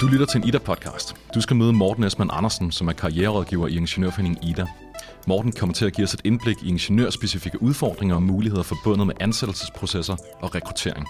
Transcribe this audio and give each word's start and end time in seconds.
Du 0.00 0.06
lytter 0.06 0.26
til 0.26 0.40
en 0.40 0.48
IDA-podcast. 0.48 1.14
Du 1.34 1.40
skal 1.40 1.56
møde 1.56 1.72
Morten 1.72 2.04
Esman 2.04 2.30
Andersen, 2.32 2.72
som 2.72 2.88
er 2.88 2.92
karriererådgiver 2.92 3.66
i 3.66 3.76
Ingeniørforeningen 3.76 4.42
IDA. 4.42 4.66
Morten 5.26 5.52
kommer 5.52 5.74
til 5.74 5.86
at 5.86 5.92
give 5.92 6.04
os 6.04 6.14
et 6.14 6.20
indblik 6.24 6.56
i 6.62 6.68
ingeniørspecifikke 6.68 7.62
udfordringer 7.62 8.14
og 8.14 8.22
muligheder 8.22 8.62
forbundet 8.62 9.06
med 9.06 9.14
ansættelsesprocesser 9.20 10.16
og 10.40 10.54
rekruttering. 10.54 11.06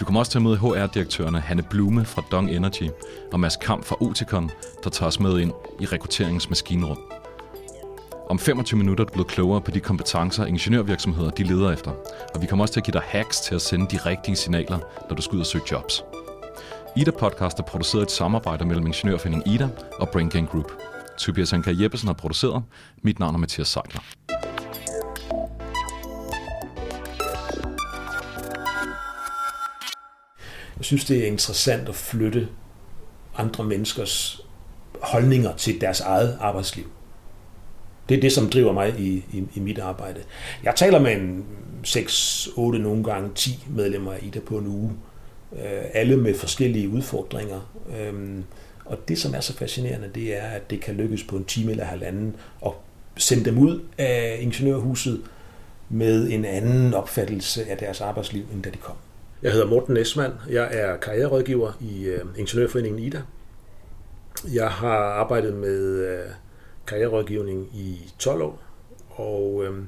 Du 0.00 0.04
kommer 0.04 0.20
også 0.20 0.32
til 0.32 0.38
at 0.38 0.42
møde 0.42 0.56
HR-direktørerne 0.56 1.40
Hanne 1.40 1.62
Blume 1.62 2.04
fra 2.04 2.22
Dong 2.32 2.50
Energy 2.50 2.88
og 3.32 3.40
Mads 3.40 3.56
Kamp 3.56 3.84
fra 3.84 3.96
Oticon, 4.00 4.50
der 4.84 4.90
tager 4.90 5.08
os 5.08 5.20
med 5.20 5.38
ind 5.38 5.52
i 5.80 5.86
rekrutteringsmaskinrum. 5.86 6.98
Om 8.30 8.38
25 8.38 8.78
minutter 8.78 9.04
er 9.04 9.08
du 9.08 9.12
blevet 9.12 9.28
klogere 9.28 9.60
på 9.60 9.70
de 9.70 9.80
kompetencer, 9.80 10.44
ingeniørvirksomheder 10.44 11.30
de 11.30 11.42
leder 11.42 11.72
efter. 11.72 11.90
Og 12.34 12.42
vi 12.42 12.46
kommer 12.46 12.64
også 12.64 12.72
til 12.72 12.80
at 12.80 12.84
give 12.84 12.92
dig 12.92 13.02
hacks 13.04 13.40
til 13.40 13.54
at 13.54 13.62
sende 13.62 13.86
de 13.90 13.96
rigtige 14.06 14.36
signaler, 14.36 14.78
når 15.08 15.16
du 15.16 15.22
skal 15.22 15.34
ud 15.34 15.40
og 15.40 15.46
søge 15.46 15.64
jobs. 15.72 16.02
Ida 16.96 17.10
Podcast 17.10 17.58
er 17.58 17.62
produceret 17.62 18.02
i 18.02 18.04
et 18.04 18.10
samarbejde 18.10 18.64
mellem 18.64 18.86
Ingeniørforeningen 18.86 19.54
Ida 19.54 19.68
og 20.00 20.08
Brain 20.08 20.28
Gang 20.28 20.48
Group. 20.48 20.72
Tobias 21.18 21.52
Anker 21.52 21.72
Jeppesen 21.80 22.08
har 22.08 22.14
produceret. 22.14 22.62
Mit 23.02 23.18
navn 23.18 23.34
er 23.34 23.38
Mathias 23.38 23.68
Seidler. 23.68 24.00
Jeg 30.76 30.84
synes, 30.84 31.04
det 31.04 31.22
er 31.22 31.26
interessant 31.26 31.88
at 31.88 31.94
flytte 31.94 32.48
andre 33.36 33.64
menneskers 33.64 34.40
holdninger 35.02 35.56
til 35.56 35.80
deres 35.80 36.00
eget 36.00 36.38
arbejdsliv. 36.40 36.84
Det 38.08 38.16
er 38.16 38.20
det, 38.20 38.32
som 38.32 38.50
driver 38.50 38.72
mig 38.72 39.00
i, 39.00 39.24
i, 39.32 39.44
i 39.54 39.60
mit 39.60 39.78
arbejde. 39.78 40.20
Jeg 40.62 40.74
taler 40.76 41.00
med 41.00 41.12
en 41.12 41.46
6, 41.84 42.48
8, 42.56 42.78
nogle 42.78 43.04
gange 43.04 43.30
10 43.34 43.64
medlemmer 43.70 44.12
af 44.12 44.18
IDA 44.22 44.40
på 44.40 44.58
en 44.58 44.66
uge. 44.66 44.92
Øh, 45.52 45.82
alle 45.94 46.16
med 46.16 46.34
forskellige 46.34 46.88
udfordringer. 46.88 47.72
Øh, 47.98 48.38
og 48.84 49.08
det, 49.08 49.18
som 49.18 49.34
er 49.34 49.40
så 49.40 49.56
fascinerende, 49.56 50.10
det 50.14 50.36
er, 50.36 50.46
at 50.46 50.70
det 50.70 50.80
kan 50.80 50.94
lykkes 50.94 51.24
på 51.24 51.36
en 51.36 51.44
time 51.44 51.70
eller 51.70 51.84
halvanden 51.84 52.36
at 52.66 52.72
sende 53.16 53.44
dem 53.44 53.58
ud 53.58 53.80
af 53.98 54.38
ingeniørhuset 54.40 55.20
med 55.88 56.30
en 56.30 56.44
anden 56.44 56.94
opfattelse 56.94 57.64
af 57.64 57.76
deres 57.76 58.00
arbejdsliv, 58.00 58.44
end 58.52 58.62
da 58.62 58.70
de 58.70 58.76
kom. 58.76 58.96
Jeg 59.42 59.52
hedder 59.52 59.66
Morten 59.66 59.96
Esmann. 59.96 60.32
Jeg 60.50 60.68
er 60.72 60.96
karriererådgiver 60.96 61.72
i 61.80 62.04
øh, 62.04 62.20
Ingeniørforeningen 62.36 63.02
IDA. 63.02 63.22
Jeg 64.54 64.68
har 64.68 64.98
arbejdet 64.98 65.54
med 65.54 66.18
karriererådgivning 66.86 67.68
i 67.74 68.12
12 68.18 68.42
år, 68.42 68.62
og 69.14 69.64
øh, 69.64 69.82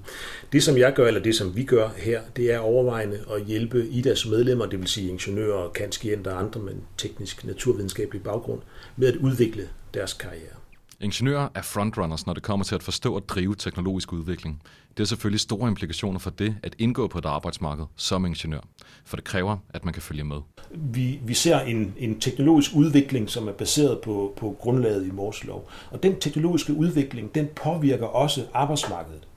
det 0.53 0.63
som 0.63 0.79
jeg 0.79 0.95
gør, 0.95 1.07
eller 1.07 1.23
det 1.23 1.35
som 1.35 1.57
vi 1.57 1.65
gør 1.65 1.89
her, 1.97 2.21
det 2.37 2.53
er 2.53 2.59
overvejende 2.59 3.21
at 3.35 3.45
hjælpe 3.45 3.87
IDAs 3.87 4.27
medlemmer, 4.27 4.67
det 4.67 4.79
vil 4.79 4.89
sige 4.89 5.11
ingeniører, 5.11 5.69
kanskienter 5.69 6.33
og 6.33 6.39
andre 6.39 6.61
med 6.61 6.75
teknisk 6.99 7.45
naturvidenskabelig 7.45 8.23
baggrund, 8.23 8.61
med 8.97 9.09
at 9.09 9.17
udvikle 9.17 9.69
deres 9.95 10.13
karriere. 10.13 10.57
Ingeniører 11.01 11.49
er 11.55 11.63
frontrunners, 11.63 12.27
når 12.27 12.35
det 12.35 12.43
kommer 12.43 12.65
til 12.65 12.75
at 12.75 12.83
forstå 12.83 13.15
og 13.15 13.29
drive 13.29 13.55
teknologisk 13.55 14.13
udvikling. 14.13 14.63
Det 14.89 14.99
har 14.99 15.05
selvfølgelig 15.05 15.41
store 15.41 15.69
implikationer 15.69 16.19
for 16.19 16.31
det 16.31 16.57
at 16.63 16.75
indgå 16.79 17.09
på 17.09 17.19
et 17.19 17.25
arbejdsmarked 17.25 17.85
som 17.97 18.27
ingeniør, 18.27 18.61
for 19.05 19.17
det 19.17 19.25
kræver, 19.25 19.57
at 19.71 19.85
man 19.85 19.95
kan 19.95 20.03
følge 20.03 20.25
med. 20.25 20.37
Vi, 20.71 21.21
vi 21.23 21.35
ser 21.35 21.61
en, 21.61 21.95
en 21.97 22.21
teknologisk 22.21 22.71
udvikling, 22.75 23.31
som 23.31 23.49
er 23.49 23.53
baseret 23.53 24.01
på, 24.01 24.35
på 24.37 24.57
grundlaget 24.61 25.07
i 25.07 25.11
Mors 25.11 25.45
lov. 25.45 25.71
Og 25.91 26.03
den 26.03 26.21
teknologiske 26.21 26.73
udvikling, 26.73 27.35
den 27.35 27.49
påvirker 27.57 28.07
også 28.07 28.47
arbejdsmarkedet. 28.55 29.29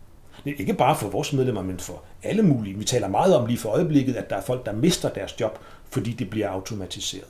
Det 0.44 0.54
er 0.54 0.58
ikke 0.60 0.74
bare 0.74 0.96
for 0.96 1.10
vores 1.10 1.34
medlemmer, 1.34 1.62
men 1.62 1.80
for 1.80 2.04
alle 2.24 2.44
mulige. 2.44 2.78
Vi 2.78 2.86
taler 2.86 3.08
meget 3.08 3.36
om 3.36 3.46
lige 3.46 3.58
for 3.58 3.70
øjeblikket, 3.70 4.16
at 4.16 4.30
der 4.30 4.36
er 4.36 4.42
folk, 4.42 4.66
der 4.66 4.74
mister 4.74 5.10
deres 5.10 5.40
job, 5.40 5.60
fordi 5.90 6.12
det 6.12 6.30
bliver 6.30 6.50
automatiseret. 6.50 7.28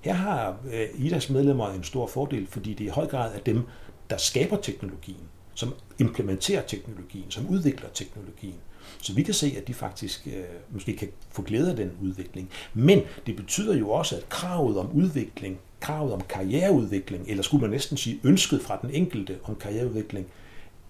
Her 0.00 0.12
har 0.12 0.56
øh, 0.72 1.06
IDAs 1.06 1.30
medlemmer 1.30 1.68
en 1.68 1.84
stor 1.84 2.06
fordel, 2.06 2.46
fordi 2.46 2.74
det 2.74 2.84
i 2.84 2.88
høj 2.88 3.06
grad 3.06 3.34
er 3.34 3.38
dem, 3.38 3.62
der 4.10 4.16
skaber 4.16 4.56
teknologien, 4.56 5.28
som 5.54 5.74
implementerer 5.98 6.62
teknologien, 6.62 7.30
som 7.30 7.48
udvikler 7.48 7.88
teknologien. 7.94 8.56
Så 9.02 9.14
vi 9.14 9.22
kan 9.22 9.34
se, 9.34 9.54
at 9.56 9.68
de 9.68 9.74
faktisk 9.74 10.26
øh, 10.26 10.44
måske 10.70 10.96
kan 10.96 11.08
få 11.30 11.42
glæde 11.42 11.70
af 11.70 11.76
den 11.76 11.92
udvikling. 12.02 12.50
Men 12.74 13.02
det 13.26 13.36
betyder 13.36 13.76
jo 13.76 13.90
også, 13.90 14.16
at 14.16 14.28
kravet 14.28 14.78
om 14.78 14.92
udvikling, 14.92 15.58
kravet 15.80 16.12
om 16.12 16.20
karriereudvikling, 16.28 17.24
eller 17.28 17.42
skulle 17.42 17.60
man 17.60 17.70
næsten 17.70 17.96
sige 17.96 18.20
ønsket 18.24 18.62
fra 18.62 18.78
den 18.82 18.90
enkelte 18.90 19.38
om 19.44 19.56
karriereudvikling, 19.56 20.26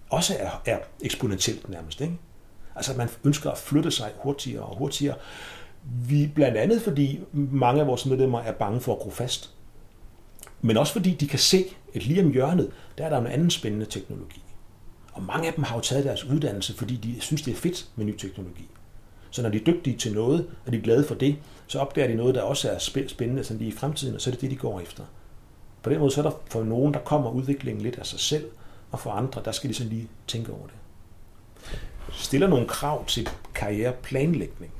også 0.09 0.35
er, 0.39 0.61
er 0.65 0.79
eksponentielt 1.01 1.69
nærmest. 1.69 2.01
Ikke? 2.01 2.13
Altså 2.75 2.91
at 2.91 2.97
man 2.97 3.09
ønsker 3.23 3.51
at 3.51 3.57
flytte 3.57 3.91
sig 3.91 4.11
hurtigere 4.23 4.63
og 4.63 4.77
hurtigere. 4.77 5.15
Vi, 5.83 6.31
blandt 6.35 6.57
andet 6.57 6.81
fordi 6.81 7.19
mange 7.33 7.81
af 7.81 7.87
vores 7.87 8.05
medlemmer 8.05 8.39
er 8.39 8.51
bange 8.51 8.81
for 8.81 8.93
at 8.93 8.99
gro 8.99 9.09
fast. 9.09 9.51
Men 10.61 10.77
også 10.77 10.93
fordi 10.93 11.13
de 11.13 11.27
kan 11.27 11.39
se, 11.39 11.65
at 11.95 12.05
lige 12.05 12.23
om 12.23 12.31
hjørnet, 12.31 12.71
der 12.97 13.05
er 13.05 13.09
der 13.09 13.17
en 13.17 13.27
anden 13.27 13.49
spændende 13.49 13.85
teknologi. 13.85 14.43
Og 15.13 15.23
mange 15.23 15.47
af 15.47 15.53
dem 15.53 15.63
har 15.63 15.75
jo 15.75 15.81
taget 15.81 16.05
deres 16.05 16.23
uddannelse, 16.25 16.73
fordi 16.73 16.95
de 16.95 17.21
synes, 17.21 17.41
det 17.41 17.51
er 17.51 17.55
fedt 17.55 17.87
med 17.95 18.05
ny 18.05 18.17
teknologi. 18.17 18.67
Så 19.31 19.41
når 19.41 19.49
de 19.49 19.57
er 19.57 19.63
dygtige 19.63 19.97
til 19.97 20.13
noget, 20.13 20.47
og 20.65 20.71
de 20.71 20.77
er 20.77 20.81
glade 20.81 21.03
for 21.03 21.15
det, 21.15 21.35
så 21.67 21.79
opdager 21.79 22.07
de 22.07 22.15
noget, 22.15 22.35
der 22.35 22.41
også 22.41 22.69
er 22.69 22.77
spændende 23.07 23.43
sådan 23.43 23.57
lige 23.57 23.71
i 23.71 23.75
fremtiden, 23.75 24.15
og 24.15 24.21
så 24.21 24.29
er 24.29 24.31
det 24.31 24.41
det, 24.41 24.51
de 24.51 24.55
går 24.55 24.79
efter. 24.79 25.03
På 25.83 25.89
den 25.89 25.99
måde 25.99 26.11
så 26.11 26.21
er 26.21 26.29
der 26.29 26.37
for 26.45 26.63
nogen, 26.63 26.93
der 26.93 26.99
kommer 26.99 27.31
udviklingen 27.31 27.83
lidt 27.83 27.99
af 27.99 28.05
sig 28.05 28.19
selv, 28.19 28.45
og 28.91 28.99
for 28.99 29.11
andre, 29.11 29.41
der 29.45 29.51
skal 29.51 29.69
de 29.69 29.73
så 29.73 29.83
lige 29.83 30.07
tænke 30.27 30.51
over 30.51 30.67
det. 30.67 30.75
Stiller 32.13 32.47
nogle 32.47 32.67
krav 32.67 33.05
til 33.05 33.29
karriereplanlægning. 33.53 34.71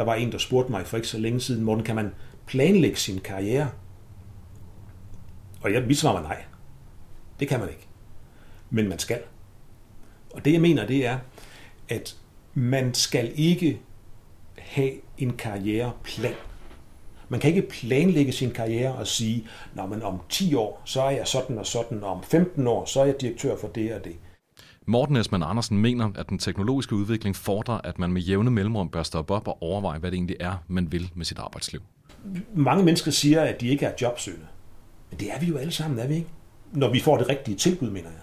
Der 0.00 0.06
var 0.06 0.14
en, 0.14 0.32
der 0.32 0.38
spurgte 0.38 0.70
mig 0.72 0.86
for 0.86 0.96
ikke 0.96 1.08
så 1.08 1.18
længe 1.18 1.40
siden, 1.40 1.64
Morten, 1.64 1.84
kan 1.84 1.96
man 1.96 2.14
planlægge 2.46 2.96
sin 2.96 3.18
karriere? 3.18 3.70
Og 5.60 5.72
jeg, 5.72 5.82
mit 5.82 5.98
svar 5.98 6.12
var 6.12 6.22
nej. 6.22 6.44
Det 7.40 7.48
kan 7.48 7.60
man 7.60 7.68
ikke. 7.68 7.86
Men 8.70 8.88
man 8.88 8.98
skal. 8.98 9.20
Og 10.34 10.44
det 10.44 10.52
jeg 10.52 10.60
mener, 10.60 10.86
det 10.86 11.06
er, 11.06 11.18
at 11.88 12.16
man 12.54 12.94
skal 12.94 13.32
ikke 13.34 13.80
have 14.58 14.92
en 15.18 15.36
karriereplan. 15.36 16.34
Man 17.28 17.40
kan 17.40 17.50
ikke 17.50 17.68
planlægge 17.68 18.32
sin 18.32 18.50
karriere 18.50 18.94
og 18.94 19.06
sige, 19.06 19.48
når 19.74 19.86
man 19.86 20.02
om 20.02 20.20
10 20.28 20.54
år, 20.54 20.82
så 20.84 21.02
er 21.02 21.10
jeg 21.10 21.26
sådan 21.26 21.58
og 21.58 21.66
sådan, 21.66 22.04
og 22.04 22.10
om 22.10 22.22
15 22.22 22.66
år, 22.66 22.84
så 22.84 23.00
er 23.00 23.04
jeg 23.04 23.20
direktør 23.20 23.56
for 23.56 23.68
det 23.68 23.94
og 23.94 24.04
det. 24.04 24.16
Morten 24.90 25.16
Esmann 25.16 25.42
Andersen 25.42 25.78
mener, 25.78 26.10
at 26.14 26.28
den 26.28 26.38
teknologiske 26.38 26.94
udvikling 26.94 27.36
fordrer, 27.36 27.80
at 27.84 27.98
man 27.98 28.12
med 28.12 28.22
jævne 28.22 28.50
mellemrum 28.50 28.88
bør 28.88 29.02
stoppe 29.02 29.34
op 29.34 29.48
og 29.48 29.62
overveje, 29.62 29.98
hvad 29.98 30.10
det 30.10 30.16
egentlig 30.16 30.36
er, 30.40 30.64
man 30.68 30.92
vil 30.92 31.10
med 31.14 31.24
sit 31.24 31.38
arbejdsliv. 31.38 31.80
Mange 32.54 32.84
mennesker 32.84 33.10
siger, 33.10 33.42
at 33.42 33.60
de 33.60 33.68
ikke 33.68 33.86
er 33.86 33.92
jobsøgende. 34.02 34.46
Men 35.10 35.20
det 35.20 35.32
er 35.32 35.40
vi 35.40 35.46
jo 35.46 35.56
alle 35.56 35.72
sammen, 35.72 35.98
er 35.98 36.06
vi 36.06 36.14
ikke? 36.14 36.28
Når 36.72 36.92
vi 36.92 37.00
får 37.00 37.16
det 37.16 37.28
rigtige 37.28 37.56
tilbud, 37.56 37.90
mener 37.90 38.08
jeg. 38.08 38.20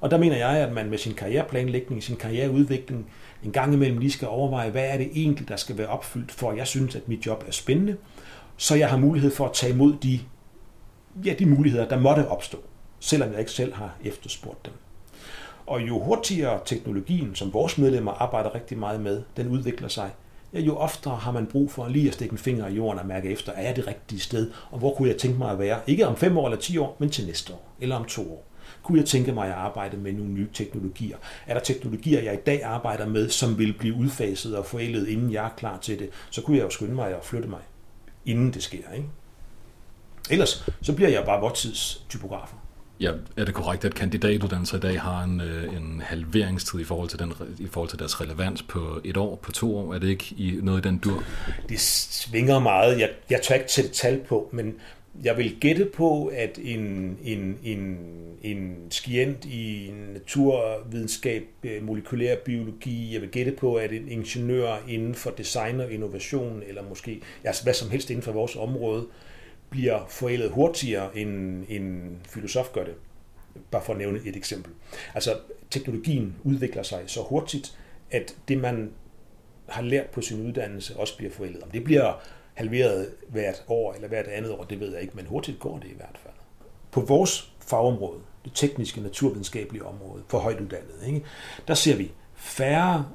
Og 0.00 0.10
der 0.10 0.18
mener 0.18 0.36
jeg, 0.36 0.50
at 0.50 0.72
man 0.72 0.90
med 0.90 0.98
sin 0.98 1.14
karriereplanlægning, 1.14 2.02
sin 2.02 2.16
karriereudvikling, 2.16 3.06
en 3.44 3.52
gang 3.52 3.74
imellem 3.74 3.98
lige 3.98 4.12
skal 4.12 4.28
overveje, 4.28 4.70
hvad 4.70 4.88
er 4.88 4.96
det 4.96 5.10
egentlig, 5.14 5.48
der 5.48 5.56
skal 5.56 5.78
være 5.78 5.88
opfyldt, 5.88 6.32
for 6.32 6.50
at 6.50 6.56
jeg 6.56 6.66
synes, 6.66 6.96
at 6.96 7.08
mit 7.08 7.26
job 7.26 7.44
er 7.46 7.52
spændende, 7.52 7.96
så 8.56 8.74
jeg 8.74 8.90
har 8.90 8.96
mulighed 8.96 9.30
for 9.30 9.46
at 9.46 9.52
tage 9.52 9.72
imod 9.72 9.94
de, 10.02 10.20
ja, 11.24 11.34
de 11.38 11.46
muligheder, 11.46 11.88
der 11.88 12.00
måtte 12.00 12.28
opstå, 12.28 12.58
selvom 13.00 13.30
jeg 13.30 13.38
ikke 13.38 13.50
selv 13.50 13.74
har 13.74 13.96
efterspurgt 14.04 14.66
dem. 14.66 14.72
Og 15.66 15.88
jo 15.88 15.98
hurtigere 15.98 16.60
teknologien, 16.64 17.34
som 17.34 17.52
vores 17.52 17.78
medlemmer 17.78 18.12
arbejder 18.12 18.54
rigtig 18.54 18.78
meget 18.78 19.00
med, 19.00 19.22
den 19.36 19.48
udvikler 19.48 19.88
sig, 19.88 20.10
ja, 20.52 20.60
jo 20.60 20.76
oftere 20.76 21.16
har 21.16 21.32
man 21.32 21.46
brug 21.46 21.70
for 21.70 21.88
lige 21.88 22.08
at 22.08 22.14
stikke 22.14 22.32
en 22.32 22.38
finger 22.38 22.66
i 22.66 22.74
jorden 22.74 22.98
og 22.98 23.06
mærke 23.06 23.30
efter, 23.30 23.52
er 23.52 23.62
jeg 23.62 23.76
det 23.76 23.86
rigtige 23.86 24.20
sted, 24.20 24.50
og 24.70 24.78
hvor 24.78 24.94
kunne 24.94 25.08
jeg 25.08 25.16
tænke 25.16 25.38
mig 25.38 25.50
at 25.50 25.58
være, 25.58 25.80
ikke 25.86 26.06
om 26.06 26.16
fem 26.16 26.38
år 26.38 26.46
eller 26.46 26.58
ti 26.60 26.78
år, 26.78 26.96
men 26.98 27.10
til 27.10 27.26
næste 27.26 27.52
år, 27.52 27.68
eller 27.80 27.96
om 27.96 28.04
to 28.04 28.32
år. 28.32 28.44
Kunne 28.82 28.98
jeg 28.98 29.06
tænke 29.06 29.32
mig 29.32 29.46
at 29.46 29.54
arbejde 29.54 29.96
med 29.96 30.12
nogle 30.12 30.30
nye 30.32 30.48
teknologier? 30.52 31.16
Er 31.46 31.54
der 31.54 31.60
teknologier, 31.60 32.22
jeg 32.22 32.34
i 32.34 32.42
dag 32.46 32.64
arbejder 32.64 33.06
med, 33.06 33.28
som 33.28 33.58
vil 33.58 33.72
blive 33.72 33.94
udfaset 33.94 34.56
og 34.56 34.66
forældet, 34.66 35.08
inden 35.08 35.32
jeg 35.32 35.44
er 35.44 35.54
klar 35.56 35.78
til 35.78 35.98
det? 35.98 36.10
Så 36.30 36.42
kunne 36.42 36.56
jeg 36.56 36.64
jo 36.64 36.70
skynde 36.70 36.94
mig 36.94 37.16
at 37.16 37.24
flytte 37.24 37.48
mig, 37.48 37.60
inden 38.26 38.52
det 38.52 38.62
sker. 38.62 38.92
Ikke? 38.94 39.08
Ellers 40.30 40.70
så 40.82 40.92
bliver 40.92 41.10
jeg 41.10 41.24
bare 41.24 41.40
vortids 41.40 42.06
typografer. 42.08 42.56
Ja, 43.02 43.12
er 43.36 43.44
det 43.44 43.54
korrekt, 43.54 43.84
at 43.84 43.94
kandidatuddannelser 43.94 44.76
i 44.76 44.80
dag 44.80 45.00
har 45.00 45.22
en, 45.22 45.40
øh, 45.40 45.76
en 45.76 46.02
halveringstid 46.04 46.80
i 46.80 46.84
forhold, 46.84 47.08
til 47.08 47.18
den, 47.18 47.32
i 47.58 47.66
forhold 47.66 47.90
til 47.90 47.98
deres 47.98 48.20
relevans 48.20 48.62
på 48.62 49.00
et 49.04 49.16
år, 49.16 49.36
på 49.36 49.52
to 49.52 49.76
år? 49.76 49.94
Er 49.94 49.98
det 49.98 50.08
ikke 50.08 50.34
i 50.38 50.58
noget 50.62 50.86
i 50.86 50.88
den 50.88 50.98
dur? 50.98 51.22
Det 51.68 51.80
svinger 51.80 52.58
meget. 52.58 53.00
Jeg, 53.00 53.10
jeg 53.30 53.42
tør 53.42 53.54
ikke 53.54 53.72
sætte 53.72 53.90
tal 53.90 54.20
på, 54.28 54.48
men 54.52 54.74
jeg 55.24 55.36
vil 55.36 55.56
gætte 55.60 55.84
på, 55.84 56.26
at 56.26 56.58
en, 56.62 57.18
en, 57.24 57.58
en, 57.64 57.98
en 58.42 58.76
skient 58.90 59.44
i 59.44 59.90
naturvidenskab, 60.12 61.44
øh, 61.64 61.82
molekylær 61.82 62.36
biologi, 62.44 63.14
jeg 63.14 63.20
vil 63.20 63.30
gætte 63.30 63.52
på, 63.52 63.74
at 63.74 63.92
en 63.92 64.08
ingeniør 64.08 64.76
inden 64.88 65.14
for 65.14 65.30
design 65.30 65.80
og 65.80 65.92
innovation, 65.92 66.62
eller 66.68 66.82
måske 66.88 67.20
ja, 67.44 67.50
hvad 67.62 67.74
som 67.74 67.90
helst 67.90 68.10
inden 68.10 68.22
for 68.22 68.32
vores 68.32 68.56
område, 68.56 69.06
bliver 69.72 70.06
forældet 70.08 70.50
hurtigere, 70.50 71.18
end 71.18 71.64
en 71.68 72.16
filosof 72.28 72.72
gør 72.72 72.84
det. 72.84 72.94
Bare 73.70 73.82
for 73.82 73.92
at 73.92 73.98
nævne 73.98 74.20
et 74.24 74.36
eksempel. 74.36 74.72
Altså, 75.14 75.38
teknologien 75.70 76.36
udvikler 76.44 76.82
sig 76.82 77.02
så 77.06 77.22
hurtigt, 77.22 77.78
at 78.10 78.36
det, 78.48 78.58
man 78.58 78.90
har 79.68 79.82
lært 79.82 80.06
på 80.06 80.20
sin 80.20 80.46
uddannelse, 80.46 80.96
også 80.96 81.16
bliver 81.16 81.32
forældet. 81.32 81.62
Om 81.62 81.70
det 81.70 81.84
bliver 81.84 82.22
halveret 82.54 83.10
hvert 83.28 83.64
år 83.68 83.94
eller 83.94 84.08
hvert 84.08 84.26
andet 84.26 84.50
år, 84.50 84.64
det 84.64 84.80
ved 84.80 84.92
jeg 84.92 85.02
ikke, 85.02 85.16
men 85.16 85.26
hurtigt 85.26 85.58
går 85.58 85.78
det 85.78 85.88
i 85.88 85.96
hvert 85.96 86.18
fald. 86.22 86.34
På 86.90 87.00
vores 87.00 87.52
fagområde, 87.66 88.20
det 88.44 88.52
tekniske 88.54 89.00
naturvidenskabelige 89.00 89.84
område 89.84 90.22
for 90.28 90.38
højtuddannede, 90.38 91.06
ikke? 91.06 91.22
der 91.68 91.74
ser 91.74 91.96
vi 91.96 92.12
færre 92.34 93.06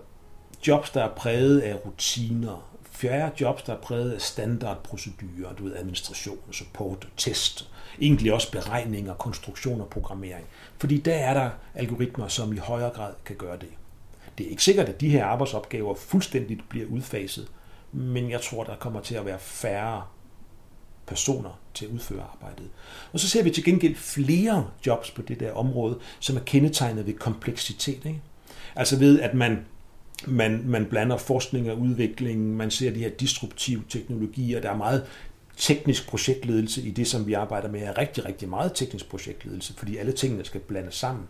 jobs, 0.67 0.89
der 0.89 1.03
er 1.03 1.15
præget 1.15 1.59
af 1.59 1.85
rutiner, 1.85 2.76
færre 2.97 3.31
jobs, 3.41 3.63
der 3.63 3.73
er 3.73 3.77
præget 3.77 4.11
af 4.11 4.21
standardprocedurer, 4.21 5.53
du 5.57 5.63
ved, 5.63 5.75
administration, 5.75 6.37
support, 6.51 7.07
test, 7.17 7.69
egentlig 8.01 8.33
også 8.33 8.51
beregninger, 8.51 9.13
konstruktion 9.13 9.81
og 9.81 9.87
programmering. 9.87 10.45
Fordi 10.77 10.97
der 10.97 11.13
er 11.13 11.33
der 11.33 11.49
algoritmer, 11.75 12.27
som 12.27 12.53
i 12.53 12.57
højere 12.57 12.89
grad 12.89 13.13
kan 13.25 13.35
gøre 13.35 13.57
det. 13.57 13.69
Det 14.37 14.45
er 14.45 14.49
ikke 14.49 14.63
sikkert, 14.63 14.89
at 14.89 15.01
de 15.01 15.09
her 15.09 15.25
arbejdsopgaver 15.25 15.95
fuldstændigt 15.95 16.69
bliver 16.69 16.87
udfaset, 16.87 17.47
men 17.91 18.29
jeg 18.29 18.41
tror, 18.41 18.63
der 18.63 18.75
kommer 18.75 19.01
til 19.01 19.15
at 19.15 19.25
være 19.25 19.39
færre 19.39 20.03
personer 21.07 21.59
til 21.73 21.85
at 21.85 21.91
udføre 21.91 22.23
arbejdet. 22.33 22.69
Og 23.13 23.19
så 23.19 23.29
ser 23.29 23.43
vi 23.43 23.51
til 23.51 23.63
gengæld 23.63 23.95
flere 23.95 24.67
jobs 24.85 25.11
på 25.11 25.21
det 25.21 25.39
der 25.39 25.51
område, 25.51 25.99
som 26.19 26.35
er 26.35 26.41
kendetegnet 26.41 27.05
ved 27.07 27.13
kompleksitet. 27.13 28.05
Ikke? 28.05 28.21
Altså 28.75 28.99
ved, 28.99 29.19
at 29.19 29.33
man 29.33 29.65
man, 30.25 30.63
man 30.65 30.85
blander 30.85 31.17
forskning 31.17 31.71
og 31.71 31.79
udvikling, 31.79 32.55
man 32.55 32.71
ser 32.71 32.91
de 32.91 32.99
her 32.99 33.09
disruptive 33.09 33.83
teknologier, 33.89 34.61
der 34.61 34.69
er 34.69 34.77
meget 34.77 35.05
teknisk 35.57 36.09
projektledelse 36.09 36.81
i 36.81 36.91
det, 36.91 37.07
som 37.07 37.27
vi 37.27 37.33
arbejder 37.33 37.69
med, 37.69 37.81
er 37.81 37.97
rigtig, 37.97 38.25
rigtig 38.25 38.49
meget 38.49 38.71
teknisk 38.75 39.09
projektledelse, 39.09 39.73
fordi 39.77 39.97
alle 39.97 40.11
tingene 40.11 40.45
skal 40.45 40.61
blandes 40.61 40.95
sammen. 40.95 41.25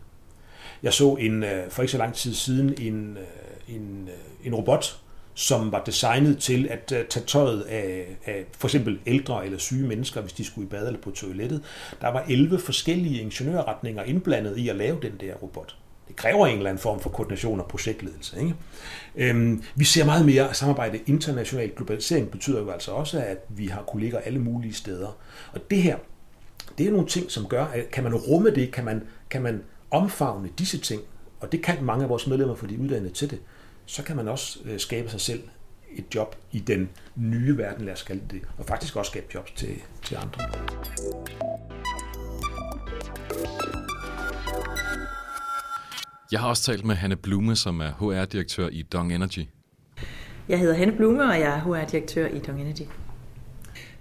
Jeg 0.83 0.93
så 0.93 1.15
en, 1.15 1.43
øh, 1.43 1.69
for 1.69 1.81
ikke 1.81 1.91
så 1.91 1.97
lang 1.97 2.13
tid 2.13 2.33
siden 2.33 2.73
en, 2.81 3.17
øh, 3.17 3.75
en, 3.75 4.09
øh, 4.09 4.47
en 4.47 4.55
robot, 4.55 4.99
som 5.33 5.71
var 5.71 5.83
designet 5.83 6.37
til 6.37 6.67
at 6.69 6.93
tage 7.09 7.25
tøjet 7.25 7.61
af, 7.61 8.17
af 8.25 8.45
for 8.51 8.67
eksempel 8.67 8.99
ældre 9.05 9.45
eller 9.45 9.57
syge 9.57 9.87
mennesker, 9.87 10.21
hvis 10.21 10.33
de 10.33 10.45
skulle 10.45 10.67
i 10.67 10.69
bad 10.69 10.87
eller 10.87 11.01
på 11.01 11.11
toilettet. 11.11 11.63
Der 12.01 12.07
var 12.07 12.25
11 12.29 12.59
forskellige 12.59 13.21
ingeniørretninger 13.21 14.03
indblandet 14.03 14.57
i 14.57 14.69
at 14.69 14.75
lave 14.75 14.99
den 15.01 15.11
der 15.19 15.33
robot. 15.33 15.75
Det 16.07 16.15
kræver 16.15 16.47
en 16.47 16.57
eller 16.57 16.69
anden 16.69 16.81
form 16.81 16.99
for 16.99 17.09
koordination 17.09 17.59
og 17.59 17.67
projektledelse. 17.67 18.39
Ikke? 18.39 18.55
Øhm, 19.15 19.63
vi 19.75 19.85
ser 19.85 20.05
meget 20.05 20.25
mere 20.25 20.53
samarbejde 20.53 20.99
internationalt. 21.05 21.75
Globalisering 21.75 22.31
betyder 22.31 22.59
jo 22.59 22.69
altså 22.69 22.91
også, 22.91 23.19
at 23.19 23.37
vi 23.49 23.67
har 23.67 23.83
kolleger 23.83 24.19
alle 24.19 24.39
mulige 24.39 24.73
steder. 24.73 25.17
Og 25.53 25.71
det 25.71 25.81
her, 25.81 25.97
det 26.77 26.87
er 26.87 26.91
nogle 26.91 27.07
ting, 27.07 27.31
som 27.31 27.45
gør, 27.45 27.65
at 27.65 27.91
kan 27.91 28.03
man 28.03 28.15
rumme 28.15 28.49
det, 28.49 28.71
kan 28.71 28.85
man, 28.85 29.03
kan 29.29 29.41
man 29.41 29.63
omfavne 29.91 30.49
disse 30.59 30.77
ting, 30.77 31.01
og 31.39 31.51
det 31.51 31.61
kan 31.63 31.83
mange 31.83 32.03
af 32.03 32.09
vores 32.09 32.27
medlemmer, 32.27 32.55
for 32.55 32.67
de 32.67 32.79
uddannet 32.79 33.13
til 33.13 33.29
det, 33.29 33.39
så 33.85 34.03
kan 34.03 34.15
man 34.15 34.27
også 34.27 34.59
øh, 34.65 34.79
skabe 34.79 35.09
sig 35.09 35.21
selv 35.21 35.43
et 35.95 36.15
job 36.15 36.35
i 36.51 36.59
den 36.59 36.89
nye 37.15 37.57
verden, 37.57 37.85
lad 37.85 37.93
os 37.93 38.03
kalde 38.03 38.21
det, 38.31 38.41
og 38.57 38.65
faktisk 38.65 38.95
også 38.95 39.09
skabe 39.09 39.25
jobs 39.35 39.51
til, 39.51 39.75
til 40.03 40.15
andre. 40.15 40.41
Jeg 46.31 46.39
har 46.39 46.49
også 46.49 46.63
talt 46.63 46.85
med 46.85 46.95
Hanne 46.95 47.15
Blume, 47.15 47.55
som 47.55 47.79
er 47.79 47.91
HR-direktør 47.99 48.69
i 48.71 48.81
Dong 48.81 49.13
Energy. 49.13 49.47
Jeg 50.49 50.59
hedder 50.59 50.75
Hanne 50.75 50.93
Blume, 50.95 51.23
og 51.23 51.39
jeg 51.39 51.55
er 51.55 51.59
HR-direktør 51.59 52.27
i 52.27 52.39
Dong 52.39 52.61
Energy. 52.61 52.81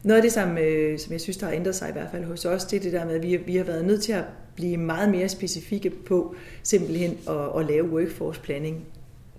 Noget 0.02 0.17
af 0.17 0.23
det, 0.23 0.32
som, 0.32 0.58
øh, 0.58 0.99
som 0.99 1.12
jeg 1.12 1.20
synes, 1.20 1.37
der 1.37 1.46
har 1.46 1.52
ændret 1.52 1.75
sig 1.75 1.88
i 1.88 1.93
hvert 1.93 2.11
fald 2.11 2.25
hos 2.25 2.44
os, 2.44 2.64
det 2.64 2.76
er 2.76 2.81
det 2.81 2.93
der 2.93 3.05
med, 3.05 3.14
at 3.14 3.23
vi, 3.23 3.37
vi 3.37 3.56
har 3.56 3.64
været 3.64 3.84
nødt 3.84 4.02
til 4.02 4.12
at 4.12 4.25
blive 4.55 4.76
meget 4.76 5.08
mere 5.08 5.28
specifikke 5.28 5.90
på 5.90 6.34
simpelthen 6.62 7.19
at, 7.28 7.61
at 7.61 7.67
lave 7.67 7.90
workforce 7.90 8.40
planning. 8.40 8.84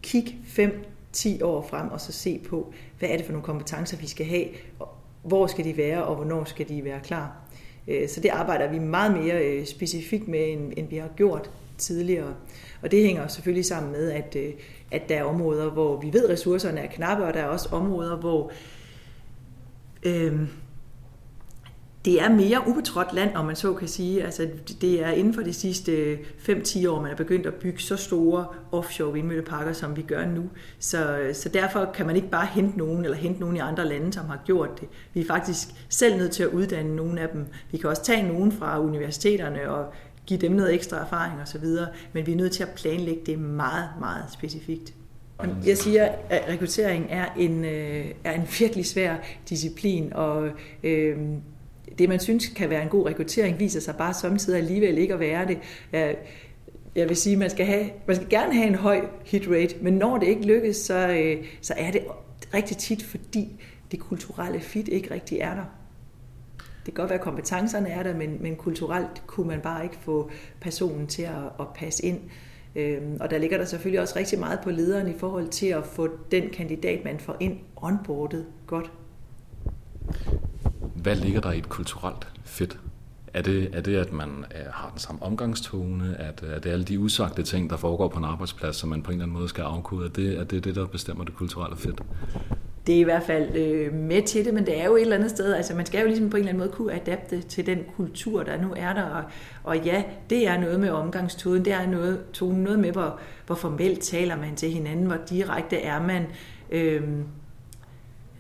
Kig 0.02 0.38
5-10 1.16 1.44
år 1.44 1.68
frem 1.70 1.88
og 1.92 2.02
så 2.02 2.12
se 2.12 2.40
på, 2.50 2.74
hvad 3.00 3.10
er 3.10 3.18
det 3.18 3.26
for 3.26 3.32
nogle 3.32 3.46
kompetencer, 3.46 3.98
vi 3.98 4.08
skal 4.08 4.26
have, 4.26 4.46
hvor 5.24 5.48
skal 5.48 5.66
de 5.66 5.78
være, 5.78 6.04
og 6.04 6.16
hvornår 6.16 6.44
skal 6.44 6.70
de 6.70 6.84
være 6.84 7.00
klar. 7.00 7.47
Øh, 7.88 8.10
så 8.10 8.22
det 8.22 8.30
arbejder 8.30 8.72
vi 8.72 8.80
meget 8.80 9.18
mere 9.18 9.46
øh, 9.46 9.66
specifikt 9.66 10.28
med, 10.28 10.54
end 10.78 10.90
vi 10.90 10.98
har 10.98 11.10
gjort 11.16 11.50
tidligere. 11.78 12.36
Og 12.82 12.92
det 12.92 13.04
hænger 13.04 13.28
selvfølgelig 13.28 13.66
sammen 13.66 13.92
med, 13.92 14.12
at, 14.12 14.36
øh, 14.36 14.54
at 14.92 15.10
der 15.10 15.16
er 15.16 15.24
områder, 15.24 15.70
hvor 15.70 16.02
vi 16.02 16.14
ved, 16.14 16.26
at 16.26 16.30
ressourcerne 16.30 16.80
er 16.80 16.88
knappe, 16.88 17.24
og 17.24 17.34
der 17.34 17.40
er 17.40 17.48
også 17.48 17.70
områder, 17.72 18.18
hvor 18.18 18.52
øh, 20.04 20.40
det 22.08 22.22
er 22.22 22.30
mere 22.30 22.62
ubetrådt 22.68 23.14
land, 23.14 23.36
om 23.36 23.46
man 23.46 23.56
så 23.56 23.74
kan 23.74 23.88
sige. 23.88 24.24
Altså, 24.24 24.48
det 24.82 25.04
er 25.04 25.10
inden 25.10 25.34
for 25.34 25.42
de 25.42 25.54
sidste 25.54 26.18
5-10 26.50 26.90
år, 26.90 27.02
man 27.02 27.12
er 27.12 27.16
begyndt 27.16 27.46
at 27.46 27.54
bygge 27.54 27.80
så 27.80 27.96
store 27.96 28.46
offshore 28.72 29.14
vindmølleparker, 29.14 29.74
som 29.74 29.98
vi 29.98 30.02
gør 30.02 30.26
nu. 30.26 30.44
Så, 30.80 31.30
så 31.34 31.50
derfor 31.50 31.90
kan 31.94 32.06
man 32.06 32.16
ikke 32.16 32.30
bare 32.30 32.46
hente 32.46 32.78
nogen, 32.78 33.04
eller 33.04 33.18
hente 33.18 33.40
nogen 33.40 33.56
i 33.56 33.60
andre 33.60 33.86
lande, 33.86 34.14
som 34.14 34.26
har 34.26 34.40
gjort 34.46 34.80
det. 34.80 34.88
Vi 35.14 35.22
er 35.22 35.26
faktisk 35.26 35.68
selv 35.90 36.18
nødt 36.18 36.32
til 36.32 36.44
at 36.44 36.50
uddanne 36.50 36.96
nogle 36.96 37.22
af 37.22 37.30
dem. 37.30 37.46
Vi 37.72 37.78
kan 37.78 37.90
også 37.90 38.04
tage 38.04 38.28
nogen 38.28 38.52
fra 38.52 38.82
universiteterne 38.82 39.70
og 39.70 39.94
give 40.26 40.40
dem 40.40 40.52
noget 40.52 40.74
ekstra 40.74 40.98
erfaring 40.98 41.42
osv., 41.42 41.66
men 42.14 42.26
vi 42.26 42.32
er 42.32 42.36
nødt 42.36 42.52
til 42.52 42.64
at 42.64 42.70
planlægge 42.70 43.22
det 43.26 43.40
meget, 43.40 43.90
meget 44.00 44.24
specifikt. 44.34 44.94
Jeg 45.66 45.78
siger, 45.78 46.10
at 46.30 46.44
rekruttering 46.50 47.08
er 47.10 47.26
en, 47.38 47.66
øh, 47.66 48.06
er 48.24 48.34
en 48.34 48.48
virkelig 48.60 48.86
svær 48.86 49.16
disciplin, 49.50 50.14
og 50.14 50.50
øh, 50.84 51.18
det, 51.98 52.10
man 52.10 52.20
synes 52.20 52.48
kan 52.48 52.70
være 52.70 52.84
en 52.84 52.90
god 52.90 53.06
rekruttering, 53.06 53.60
viser 53.60 53.80
sig 53.80 53.96
bare 53.96 54.14
samtidig 54.14 54.60
alligevel 54.60 54.98
ikke 54.98 55.14
at 55.14 55.20
være 55.20 55.48
det. 55.48 55.58
Jeg 56.96 57.10
vil 57.10 57.16
sige, 57.16 57.36
man 57.36 57.50
skal, 57.50 57.66
have, 57.66 57.90
man 58.08 58.16
skal 58.16 58.30
gerne 58.30 58.54
have 58.54 58.68
en 58.68 58.76
høj 58.76 59.06
hit 59.26 59.48
rate, 59.50 59.76
men 59.82 59.94
når 59.94 60.18
det 60.18 60.28
ikke 60.28 60.46
lykkes, 60.46 60.76
så, 60.76 61.08
øh, 61.08 61.46
så 61.62 61.74
er 61.78 61.92
det 61.92 62.02
rigtig 62.54 62.78
tit, 62.78 63.04
fordi 63.04 63.62
det 63.92 64.00
kulturelle 64.00 64.60
fit 64.60 64.88
ikke 64.88 65.14
rigtig 65.14 65.40
er 65.40 65.56
der. 65.56 65.64
Det 66.58 66.94
kan 66.94 67.02
godt 67.02 67.10
være, 67.10 67.20
at 67.20 67.24
kompetencerne 67.24 67.90
er 67.90 68.04
der, 68.04 68.16
men, 68.16 68.38
men 68.42 68.56
kulturelt 68.56 69.24
kunne 69.28 69.48
man 69.48 69.62
bare 69.62 69.84
ikke 69.84 69.98
få 70.02 70.32
personen 70.62 71.08
til 71.08 71.24
at, 71.24 71.44
at 71.60 71.66
passe 71.76 72.06
ind. 72.06 72.20
Øhm, 72.76 73.18
og 73.20 73.32
der 73.32 73.38
ligger 73.38 73.58
der 73.58 73.66
selvfølgelig 73.66 74.02
også 74.02 74.16
rigtig 74.16 74.40
meget 74.40 74.60
på 74.64 74.72
lederen 74.72 75.08
i 75.08 75.18
forhold 75.18 75.48
til 75.48 75.68
at 75.68 75.86
få 75.86 76.10
den 76.32 76.50
kandidat, 76.50 77.06
man 77.06 77.20
får 77.20 77.38
ind, 77.40 77.58
onboardet 77.76 78.46
godt. 78.68 78.92
Hvad 81.08 81.16
ligger 81.16 81.42
der 81.42 81.52
i 81.52 81.58
et 81.58 81.70
kulturelt 81.70 82.28
fedt? 82.46 82.80
Er 83.34 83.42
det, 83.42 83.70
er 83.74 83.82
det, 83.82 83.96
at 83.96 84.14
man 84.14 84.30
øh, 84.30 84.62
har 84.72 84.90
den 84.90 85.00
samme 85.00 85.24
omgangstone? 85.24 86.16
At, 86.20 86.44
øh, 86.44 86.56
er 86.56 86.60
det 86.60 86.70
alle 86.70 86.86
de 86.86 87.00
usagte 87.00 87.44
ting, 87.44 87.70
der 87.70 87.78
foregår 87.78 88.08
på 88.08 88.20
en 88.20 88.26
arbejdsplads, 88.26 88.76
som 88.76 88.90
man 88.90 89.02
på 89.02 89.12
en 89.12 89.16
eller 89.16 89.26
anden 89.26 89.38
måde 89.38 89.50
skal 89.50 89.62
afkode? 89.62 90.06
Er 90.06 90.10
det 90.10 90.40
er 90.40 90.44
det, 90.44 90.64
det, 90.64 90.76
der 90.76 90.86
bestemmer 90.86 91.24
det 91.24 91.36
kulturelle 91.36 91.78
fedt? 91.78 92.02
det 92.88 92.96
er 92.96 93.00
i 93.00 93.04
hvert 93.04 93.24
fald 93.24 93.56
øh, 93.56 93.94
med 93.94 94.22
til 94.22 94.46
det, 94.46 94.54
men 94.54 94.66
det 94.66 94.82
er 94.82 94.86
jo 94.86 94.96
et 94.96 95.02
eller 95.02 95.16
andet 95.16 95.32
sted, 95.32 95.54
altså 95.54 95.76
man 95.76 95.86
skal 95.86 96.02
jo 96.02 96.08
ligesom 96.08 96.30
på 96.30 96.38
en 96.38 96.42
eller 96.42 96.50
anden 96.50 96.60
måde 96.60 96.76
kunne 96.76 96.94
adapte 96.94 97.42
til 97.42 97.66
den 97.66 97.80
kultur, 97.96 98.44
der 98.44 98.62
nu 98.62 98.74
er 98.78 98.94
der, 98.94 99.04
og, 99.04 99.24
og 99.64 99.78
ja, 99.78 100.04
det 100.30 100.48
er 100.48 100.60
noget 100.60 100.80
med 100.80 100.90
omgangstonen, 100.90 101.66
det 101.66 101.74
er 101.74 101.88
noget, 101.88 102.20
tonen, 102.34 102.64
noget 102.64 102.80
med, 102.80 102.92
hvor, 102.92 103.20
hvor 103.46 103.56
formelt 103.56 104.00
taler 104.00 104.38
man 104.38 104.56
til 104.56 104.70
hinanden, 104.70 105.06
hvor 105.06 105.18
direkte 105.30 105.78
er 105.78 106.02
man, 106.02 106.26
Øh, 106.72 107.02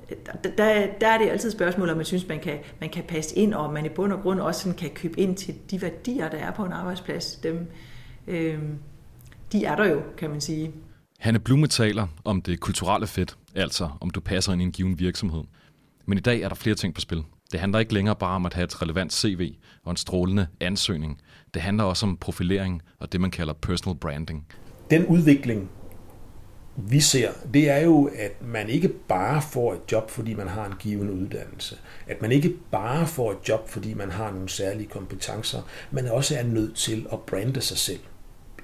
der, 0.09 0.49
der, 0.57 0.87
der 1.01 1.07
er 1.07 1.17
det 1.17 1.29
altid 1.29 1.49
et 1.49 1.53
spørgsmål, 1.53 1.89
om 1.89 1.97
man 1.97 2.05
synes, 2.05 2.27
man 2.27 2.39
kan, 2.39 2.59
man 2.79 2.89
kan 2.89 3.03
passe 3.03 3.35
ind, 3.35 3.53
og 3.53 3.73
man 3.73 3.85
i 3.85 3.89
bund 3.89 4.13
og 4.13 4.21
grund 4.21 4.39
også 4.39 4.61
sådan 4.61 4.77
kan 4.77 4.89
købe 4.89 5.19
ind 5.19 5.35
til 5.35 5.55
de 5.71 5.81
værdier, 5.81 6.29
der 6.29 6.37
er 6.37 6.51
på 6.51 6.65
en 6.65 6.71
arbejdsplads. 6.71 7.35
Dem, 7.35 7.71
øhm, 8.27 8.77
de 9.51 9.65
er 9.65 9.75
der 9.75 9.85
jo, 9.85 10.01
kan 10.17 10.29
man 10.29 10.41
sige. 10.41 10.71
Hanne 11.19 11.39
Blume 11.39 11.67
taler 11.67 12.07
om 12.25 12.41
det 12.41 12.59
kulturelle 12.59 13.07
fedt, 13.07 13.37
altså 13.55 13.89
om 14.01 14.09
du 14.09 14.19
passer 14.19 14.53
ind 14.53 14.61
i 14.61 14.65
en 14.65 14.71
given 14.71 14.99
virksomhed. 14.99 15.43
Men 16.05 16.17
i 16.17 16.21
dag 16.21 16.41
er 16.41 16.47
der 16.47 16.55
flere 16.55 16.75
ting 16.75 16.93
på 16.93 17.01
spil. 17.01 17.23
Det 17.51 17.59
handler 17.59 17.79
ikke 17.79 17.93
længere 17.93 18.15
bare 18.15 18.35
om 18.35 18.45
at 18.45 18.53
have 18.53 18.63
et 18.63 18.81
relevant 18.81 19.13
CV 19.13 19.55
og 19.83 19.91
en 19.91 19.97
strålende 19.97 20.47
ansøgning. 20.59 21.21
Det 21.53 21.61
handler 21.61 21.83
også 21.83 22.05
om 22.05 22.17
profilering 22.17 22.81
og 22.99 23.11
det, 23.11 23.21
man 23.21 23.31
kalder 23.31 23.53
personal 23.53 23.97
branding. 23.97 24.47
Den 24.89 25.05
udvikling, 25.05 25.69
vi 26.79 26.99
ser, 26.99 27.31
det 27.53 27.69
er 27.69 27.77
jo, 27.77 28.09
at 28.15 28.41
man 28.41 28.69
ikke 28.69 28.87
bare 28.87 29.41
får 29.41 29.73
et 29.73 29.79
job, 29.91 30.09
fordi 30.09 30.33
man 30.33 30.47
har 30.47 30.65
en 30.65 30.73
given 30.79 31.09
uddannelse. 31.09 31.77
At 32.07 32.21
man 32.21 32.31
ikke 32.31 32.53
bare 32.71 33.07
får 33.07 33.31
et 33.31 33.37
job, 33.49 33.69
fordi 33.69 33.93
man 33.93 34.11
har 34.11 34.31
nogle 34.31 34.49
særlige 34.49 34.87
kompetencer. 34.87 35.61
Man 35.91 36.07
også 36.07 36.37
er 36.37 36.43
nødt 36.43 36.75
til 36.75 37.07
at 37.11 37.19
brande 37.19 37.61
sig 37.61 37.77
selv 37.77 37.99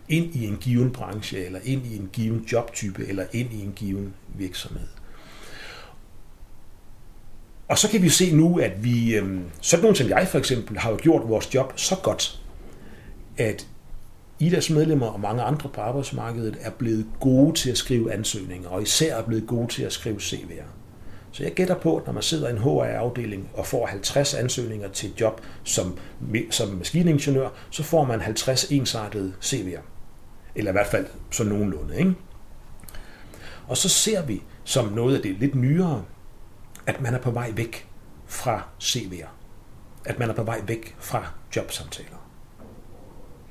ind 0.09 0.35
i 0.35 0.47
en 0.47 0.57
given 0.57 0.91
branche, 0.91 1.45
eller 1.45 1.59
ind 1.63 1.85
i 1.85 1.97
en 1.97 2.09
given 2.13 2.39
jobtype, 2.51 3.07
eller 3.07 3.25
ind 3.31 3.53
i 3.53 3.63
en 3.63 3.73
given 3.75 4.13
virksomhed. 4.35 4.87
Og 7.67 7.77
så 7.77 7.89
kan 7.89 8.01
vi 8.01 8.09
se 8.09 8.35
nu, 8.35 8.59
at 8.59 8.83
vi, 8.83 9.15
øhm, 9.15 9.43
sådan 9.61 9.81
nogen 9.81 9.95
som 9.95 10.09
jeg 10.09 10.27
for 10.27 10.37
eksempel, 10.37 10.77
har 10.77 10.91
jo 10.91 10.97
gjort 11.01 11.29
vores 11.29 11.53
job 11.53 11.73
så 11.75 11.95
godt, 12.03 12.41
at 13.37 13.67
IDAs 14.39 14.69
medlemmer 14.69 15.07
og 15.07 15.19
mange 15.19 15.43
andre 15.43 15.69
på 15.69 15.81
arbejdsmarkedet 15.81 16.57
er 16.61 16.69
blevet 16.69 17.05
gode 17.19 17.55
til 17.55 17.71
at 17.71 17.77
skrive 17.77 18.13
ansøgninger, 18.13 18.69
og 18.69 18.81
især 18.81 19.15
er 19.15 19.23
blevet 19.23 19.47
gode 19.47 19.67
til 19.67 19.83
at 19.83 19.93
skrive 19.93 20.17
CV'er. 20.17 20.63
Så 21.31 21.43
jeg 21.43 21.53
gætter 21.53 21.75
på, 21.79 21.97
at 21.97 22.05
når 22.05 22.13
man 22.13 22.23
sidder 22.23 22.47
i 22.47 22.51
en 22.51 22.57
HR-afdeling 22.57 23.49
og 23.53 23.65
får 23.65 23.85
50 23.85 24.33
ansøgninger 24.33 24.87
til 24.87 25.09
et 25.09 25.21
job 25.21 25.41
som, 25.63 25.97
som 26.49 26.69
maskiningeniør, 26.69 27.49
så 27.69 27.83
får 27.83 28.05
man 28.05 28.21
50 28.21 28.63
ensartede 28.63 29.33
CV'er. 29.41 29.81
Eller 30.55 30.71
i 30.71 30.73
hvert 30.73 30.87
fald 30.87 31.05
så 31.31 31.43
nogenlunde. 31.43 31.97
Ikke? 31.97 32.13
Og 33.67 33.77
så 33.77 33.89
ser 33.89 34.25
vi 34.25 34.43
som 34.63 34.87
noget 34.87 35.15
af 35.15 35.21
det 35.21 35.35
lidt 35.39 35.55
nyere, 35.55 36.03
at 36.87 37.01
man 37.01 37.13
er 37.13 37.19
på 37.19 37.31
vej 37.31 37.51
væk 37.55 37.87
fra 38.25 38.63
CV'er. 38.81 39.27
At 40.05 40.19
man 40.19 40.29
er 40.29 40.33
på 40.33 40.43
vej 40.43 40.61
væk 40.67 40.95
fra 40.99 41.27
jobsamtaler. 41.55 42.22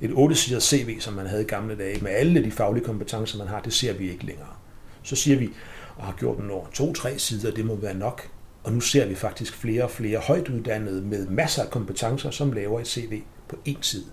Et 0.03 0.11
8 0.15 0.61
CV, 0.61 1.01
som 1.01 1.15
man 1.15 1.27
havde 1.27 1.43
i 1.43 1.47
gamle 1.47 1.77
dage, 1.77 2.05
med 2.05 2.11
alle 2.11 2.45
de 2.45 2.51
faglige 2.51 2.85
kompetencer, 2.85 3.39
man 3.39 3.47
har, 3.47 3.61
det 3.61 3.73
ser 3.73 3.93
vi 3.93 4.11
ikke 4.11 4.27
længere. 4.27 4.49
Så 5.03 5.17
siger 5.17 5.39
vi, 5.39 5.51
og 5.97 6.05
har 6.05 6.13
gjort 6.19 6.39
den 6.39 6.51
over 6.51 6.67
to-tre 6.75 7.19
sider, 7.19 7.51
det 7.51 7.65
må 7.65 7.77
være 7.77 7.95
nok. 7.95 8.29
Og 8.65 8.73
nu 8.73 8.81
ser 8.81 9.07
vi 9.07 9.15
faktisk 9.15 9.55
flere 9.55 9.85
og 9.85 9.91
flere 9.91 10.19
højt 10.19 10.49
uddannede 10.49 11.03
med 11.03 11.27
masser 11.27 11.63
af 11.63 11.71
kompetencer, 11.71 12.31
som 12.31 12.53
laver 12.53 12.81
et 12.81 12.87
CV 12.87 13.23
på 13.49 13.57
én 13.69 13.79
side. 13.81 14.05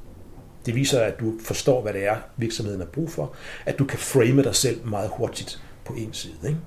Det 0.65 0.75
viser, 0.75 0.99
at 0.99 1.19
du 1.19 1.33
forstår, 1.43 1.81
hvad 1.81 1.93
det 1.93 2.05
er, 2.05 2.17
virksomheden 2.37 2.81
har 2.81 2.87
brug 2.87 3.11
for, 3.11 3.33
at 3.65 3.79
du 3.79 3.85
kan 3.85 3.99
frame 3.99 4.43
dig 4.43 4.55
selv 4.55 4.85
meget 4.85 5.11
hurtigt 5.13 5.61
på 5.85 5.93
én 5.93 6.13
side. 6.13 6.37
Ikke? 6.47 6.59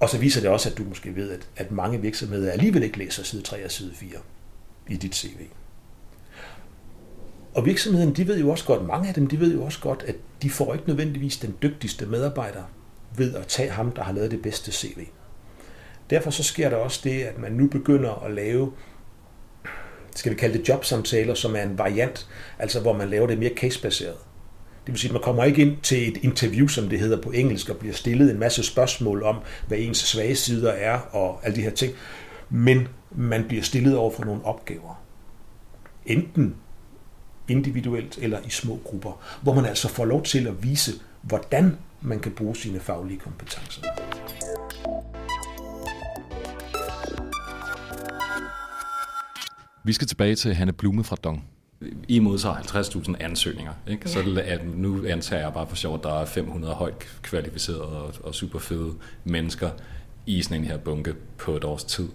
Og 0.00 0.08
så 0.08 0.18
viser 0.18 0.40
det 0.40 0.50
også, 0.50 0.70
at 0.70 0.78
du 0.78 0.82
måske 0.82 1.16
ved, 1.16 1.30
at, 1.30 1.48
at 1.56 1.70
mange 1.70 2.00
virksomheder 2.00 2.52
alligevel 2.52 2.82
ikke 2.82 2.98
læser 2.98 3.22
side 3.22 3.42
3 3.42 3.64
og 3.64 3.70
side 3.70 3.94
4 3.94 4.10
i 4.88 4.96
dit 4.96 5.14
CV. 5.14 5.40
Og 7.54 7.66
virksomheden, 7.66 8.12
de 8.12 8.26
ved 8.26 8.40
jo 8.40 8.50
også 8.50 8.64
godt, 8.64 8.86
mange 8.86 9.08
af 9.08 9.14
dem, 9.14 9.26
de 9.26 9.40
ved 9.40 9.54
jo 9.54 9.64
også 9.64 9.80
godt, 9.80 10.04
at 10.06 10.16
de 10.42 10.50
får 10.50 10.72
ikke 10.74 10.86
nødvendigvis 10.86 11.36
den 11.36 11.54
dygtigste 11.62 12.06
medarbejder 12.06 12.62
ved 13.16 13.34
at 13.34 13.46
tage 13.46 13.70
ham, 13.70 13.92
der 13.92 14.02
har 14.02 14.12
lavet 14.12 14.30
det 14.30 14.42
bedste 14.42 14.72
CV. 14.72 15.06
Derfor 16.10 16.30
så 16.30 16.42
sker 16.42 16.68
der 16.68 16.76
også 16.76 17.00
det, 17.04 17.22
at 17.22 17.38
man 17.38 17.52
nu 17.52 17.66
begynder 17.66 18.24
at 18.24 18.34
lave, 18.34 18.72
skal 20.16 20.32
vi 20.32 20.36
kalde 20.36 20.58
det 20.58 20.68
jobsamtaler, 20.68 21.34
som 21.34 21.56
er 21.56 21.62
en 21.62 21.78
variant, 21.78 22.28
altså 22.58 22.80
hvor 22.80 22.92
man 22.92 23.08
laver 23.08 23.26
det 23.26 23.38
mere 23.38 23.54
casebaseret. 23.56 24.16
Det 24.86 24.92
vil 24.92 24.98
sige, 24.98 25.08
at 25.08 25.12
man 25.12 25.22
kommer 25.22 25.44
ikke 25.44 25.62
ind 25.62 25.76
til 25.82 26.08
et 26.08 26.16
interview, 26.22 26.66
som 26.66 26.88
det 26.88 27.00
hedder 27.00 27.22
på 27.22 27.30
engelsk, 27.30 27.68
og 27.68 27.76
bliver 27.76 27.94
stillet 27.94 28.30
en 28.30 28.38
masse 28.38 28.62
spørgsmål 28.62 29.22
om, 29.22 29.36
hvad 29.68 29.78
ens 29.78 29.98
svage 29.98 30.36
sider 30.36 30.72
er, 30.72 30.98
og 30.98 31.40
alle 31.42 31.56
de 31.56 31.62
her 31.62 31.70
ting. 31.70 31.92
Men 32.50 32.88
man 33.10 33.44
bliver 33.48 33.62
stillet 33.62 33.96
over 33.96 34.10
for 34.10 34.24
nogle 34.24 34.44
opgaver. 34.44 35.02
Enten 36.06 36.56
individuelt 37.48 38.18
eller 38.18 38.38
i 38.46 38.50
små 38.50 38.80
grupper, 38.84 39.20
hvor 39.42 39.54
man 39.54 39.66
altså 39.66 39.88
får 39.88 40.04
lov 40.04 40.22
til 40.22 40.46
at 40.46 40.62
vise, 40.62 40.92
hvordan 41.22 41.78
man 42.00 42.20
kan 42.20 42.32
bruge 42.32 42.56
sine 42.56 42.80
faglige 42.80 43.18
kompetencer. 43.18 43.82
Vi 49.84 49.92
skal 49.92 50.06
tilbage 50.06 50.34
til 50.34 50.54
Hanne 50.54 50.72
Blume 50.72 51.04
fra 51.04 51.16
Dong. 51.16 51.44
I 52.08 52.18
modtager 52.18 52.54
50.000 52.54 53.14
ansøgninger, 53.20 53.72
ikke? 53.88 54.02
Ja. 54.06 54.10
så 54.10 54.42
at 54.44 54.76
nu 54.76 55.06
antager 55.06 55.42
jeg 55.42 55.52
bare 55.52 55.66
for 55.66 55.76
sjovt, 55.76 55.98
at 55.98 56.04
der 56.04 56.20
er 56.20 56.24
500 56.24 56.74
højt 56.74 56.94
kvalificerede 57.22 57.82
og, 57.82 58.14
og 58.24 58.34
super 58.34 58.58
fede 58.58 58.94
mennesker 59.24 59.70
i 60.26 60.42
sådan 60.42 60.58
en 60.58 60.64
her 60.64 60.76
bunke 60.76 61.14
på 61.38 61.56
et 61.56 61.64
års 61.64 61.84
tid. 61.84 62.08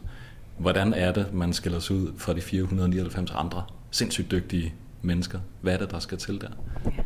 Hvordan 0.57 0.93
er 0.93 1.11
det, 1.11 1.33
man 1.33 1.53
skiller 1.53 1.79
sig 1.79 1.95
ud 1.95 2.11
fra 2.17 2.33
de 2.33 2.41
499 2.41 3.31
andre 3.31 3.63
sindssygt 3.91 4.31
dygtige 4.31 4.73
mennesker? 5.07 5.39
Hvad 5.61 5.73
er 5.73 5.77
det, 5.77 5.91
der 5.91 5.99
skal 5.99 6.17
til 6.17 6.41
der? 6.41 6.49
Ja. 6.85 7.03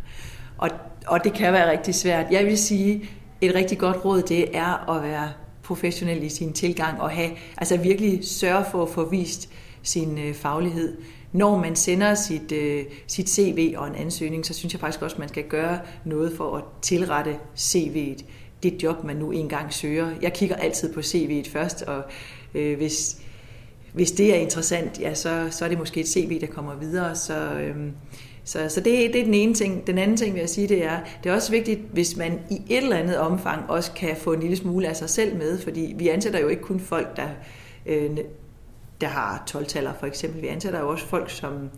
Og, 0.57 0.69
og 1.07 1.23
det 1.23 1.33
kan 1.33 1.53
være 1.53 1.71
rigtig 1.71 1.95
svært. 1.95 2.25
Jeg 2.31 2.45
vil 2.45 2.57
sige, 2.57 3.09
et 3.41 3.55
rigtig 3.55 3.77
godt 3.77 4.05
råd, 4.05 4.21
det 4.21 4.57
er 4.57 4.89
at 4.89 5.03
være 5.03 5.31
professionel 5.63 6.23
i 6.23 6.29
sin 6.29 6.53
tilgang 6.53 7.01
og 7.01 7.09
have, 7.09 7.29
altså 7.57 7.77
virkelig 7.77 8.27
sørge 8.27 8.65
for 8.71 8.83
at 8.83 8.89
få 8.89 9.09
vist 9.09 9.49
sin 9.83 10.17
øh, 10.17 10.33
faglighed. 10.33 10.97
Når 11.31 11.57
man 11.57 11.75
sender 11.75 12.15
sit, 12.15 12.51
øh, 12.51 12.85
sit 13.07 13.29
CV 13.29 13.73
og 13.77 13.87
en 13.87 13.95
ansøgning, 13.95 14.45
så 14.45 14.53
synes 14.53 14.73
jeg 14.73 14.79
faktisk 14.79 15.01
også, 15.01 15.15
at 15.15 15.19
man 15.19 15.29
skal 15.29 15.43
gøre 15.43 15.79
noget 16.05 16.33
for 16.37 16.57
at 16.57 16.63
tilrette 16.81 17.35
CV'et 17.57 18.23
det 18.63 18.83
job, 18.83 19.03
man 19.03 19.15
nu 19.15 19.31
engang 19.31 19.73
søger. 19.73 20.09
Jeg 20.21 20.33
kigger 20.33 20.55
altid 20.55 20.93
på 20.93 20.99
CV'et 20.99 21.51
først, 21.51 21.81
og 21.81 22.03
øh, 22.53 22.77
hvis, 22.77 23.20
hvis 23.93 24.11
det 24.11 24.35
er 24.35 24.39
interessant, 24.39 24.99
ja, 24.99 25.13
så, 25.13 25.47
så 25.51 25.65
er 25.65 25.69
det 25.69 25.77
måske 25.77 25.99
et 25.99 26.07
CV, 26.07 26.41
der 26.41 26.47
kommer 26.47 26.75
videre. 26.75 27.15
Så, 27.15 27.53
øhm, 27.53 27.91
så, 28.43 28.69
så 28.69 28.81
det, 28.81 29.13
det 29.13 29.21
er 29.21 29.25
den 29.25 29.33
ene 29.33 29.53
ting. 29.53 29.87
Den 29.87 29.97
anden 29.97 30.17
ting, 30.17 30.33
vil 30.33 30.39
jeg 30.39 30.49
sige, 30.49 30.67
det 30.67 30.85
er, 30.85 30.99
det 31.23 31.29
er 31.29 31.35
også 31.35 31.51
vigtigt, 31.51 31.79
hvis 31.93 32.17
man 32.17 32.39
i 32.49 32.61
et 32.69 32.83
eller 32.83 32.97
andet 32.97 33.17
omfang 33.17 33.69
også 33.69 33.91
kan 33.91 34.15
få 34.17 34.33
en 34.33 34.39
lille 34.39 34.57
smule 34.57 34.87
af 34.87 34.95
sig 34.95 35.09
selv 35.09 35.37
med, 35.37 35.59
fordi 35.59 35.93
vi 35.97 36.07
ansætter 36.07 36.39
jo 36.39 36.47
ikke 36.47 36.61
kun 36.61 36.79
folk, 36.79 37.17
der, 37.17 37.27
øh, 37.85 38.17
der 39.01 39.07
har 39.07 39.43
12-taller 39.51 39.93
for 39.99 40.07
eksempel. 40.07 40.41
Vi 40.41 40.47
ansætter 40.47 40.79
jo 40.79 40.89
også 40.89 41.05
folk, 41.05 41.29
som, 41.29 41.69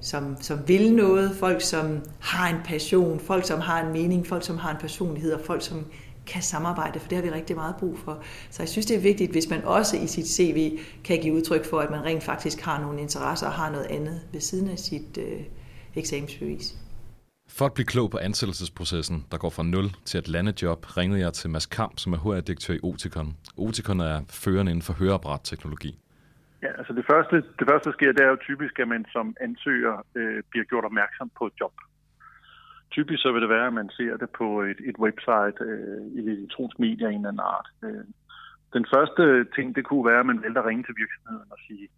som, 0.00 0.36
som 0.40 0.58
vil 0.66 0.94
noget, 0.94 1.36
folk, 1.36 1.60
som 1.62 2.00
har 2.20 2.48
en 2.48 2.60
passion, 2.64 3.20
folk, 3.20 3.46
som 3.46 3.60
har 3.60 3.86
en 3.86 3.92
mening, 3.92 4.26
folk, 4.26 4.44
som 4.44 4.58
har 4.58 4.70
en 4.70 4.80
personlighed, 4.80 5.32
og 5.32 5.40
folk, 5.46 5.62
som 5.62 5.84
kan 6.26 6.42
samarbejde, 6.42 7.00
for 7.00 7.08
det 7.08 7.16
har 7.16 7.22
vi 7.22 7.30
rigtig 7.30 7.56
meget 7.56 7.74
brug 7.76 7.98
for. 7.98 8.22
Så 8.50 8.62
jeg 8.62 8.68
synes, 8.68 8.86
det 8.86 8.96
er 8.96 9.00
vigtigt, 9.00 9.32
hvis 9.32 9.50
man 9.50 9.64
også 9.64 9.96
i 9.96 10.06
sit 10.06 10.28
CV 10.28 10.78
kan 11.04 11.20
give 11.22 11.34
udtryk 11.34 11.64
for, 11.64 11.80
at 11.80 11.90
man 11.90 12.04
rent 12.04 12.22
faktisk 12.22 12.60
har 12.60 12.80
nogle 12.80 13.00
interesser 13.00 13.46
og 13.46 13.52
har 13.52 13.70
noget 13.70 13.86
andet 13.86 14.20
ved 14.32 14.40
siden 14.40 14.68
af 14.70 14.78
sit, 14.78 15.18
øh, 15.18 15.40
eksamensbevis. 15.96 16.76
For 17.58 17.66
at 17.66 17.74
blive 17.74 17.86
klog 17.86 18.10
på 18.10 18.18
ansættelsesprocessen, 18.18 19.26
der 19.30 19.38
går 19.38 19.50
fra 19.50 19.62
0 19.62 19.84
til 20.04 20.18
et 20.18 20.28
landejob, 20.28 20.96
ringede 20.96 21.20
jeg 21.20 21.32
til 21.32 21.50
Mads 21.50 21.66
Kamp, 21.66 21.98
som 21.98 22.12
er 22.12 22.18
HR-direktør 22.18 22.74
i 22.74 22.80
Oticon. 22.82 23.36
Oticon 23.56 24.00
er 24.00 24.20
førende 24.30 24.70
inden 24.72 24.82
for 24.82 24.92
høreapparat-teknologi. 24.92 25.98
Ja, 26.62 26.70
altså 26.78 26.92
det 26.92 27.04
første, 27.10 27.36
det 27.58 27.66
første, 27.70 27.86
der 27.88 27.94
sker, 27.98 28.12
det 28.12 28.22
er 28.24 28.30
jo 28.34 28.38
typisk, 28.48 28.78
at 28.78 28.88
man 28.88 29.04
som 29.14 29.36
ansøger 29.40 29.94
øh, 30.14 30.42
bliver 30.50 30.64
gjort 30.64 30.84
opmærksom 30.84 31.30
på 31.38 31.46
et 31.46 31.52
job. 31.60 31.72
Typisk 32.96 33.22
så 33.22 33.32
vil 33.32 33.42
det 33.42 33.54
være, 33.56 33.66
at 33.66 33.78
man 33.80 33.90
ser 33.98 34.16
det 34.16 34.30
på 34.30 34.62
et, 34.70 34.80
et 34.90 34.98
website, 35.04 35.58
øh, 35.68 36.02
i 36.14 36.18
et 36.18 36.28
elektronisk 36.38 36.78
medie 36.78 37.06
af 37.06 37.12
en 37.12 37.16
eller 37.16 37.28
anden 37.28 37.48
art. 37.56 37.68
Øh, 37.86 38.04
den 38.76 38.84
første 38.94 39.44
ting, 39.56 39.66
det 39.76 39.84
kunne 39.84 40.06
være, 40.10 40.20
at 40.20 40.30
man 40.30 40.42
vælger 40.42 40.60
at 40.60 40.68
ringe 40.70 40.84
til 40.84 40.94
virksomheden 41.02 41.48
og 41.54 41.58
sige, 41.66 41.88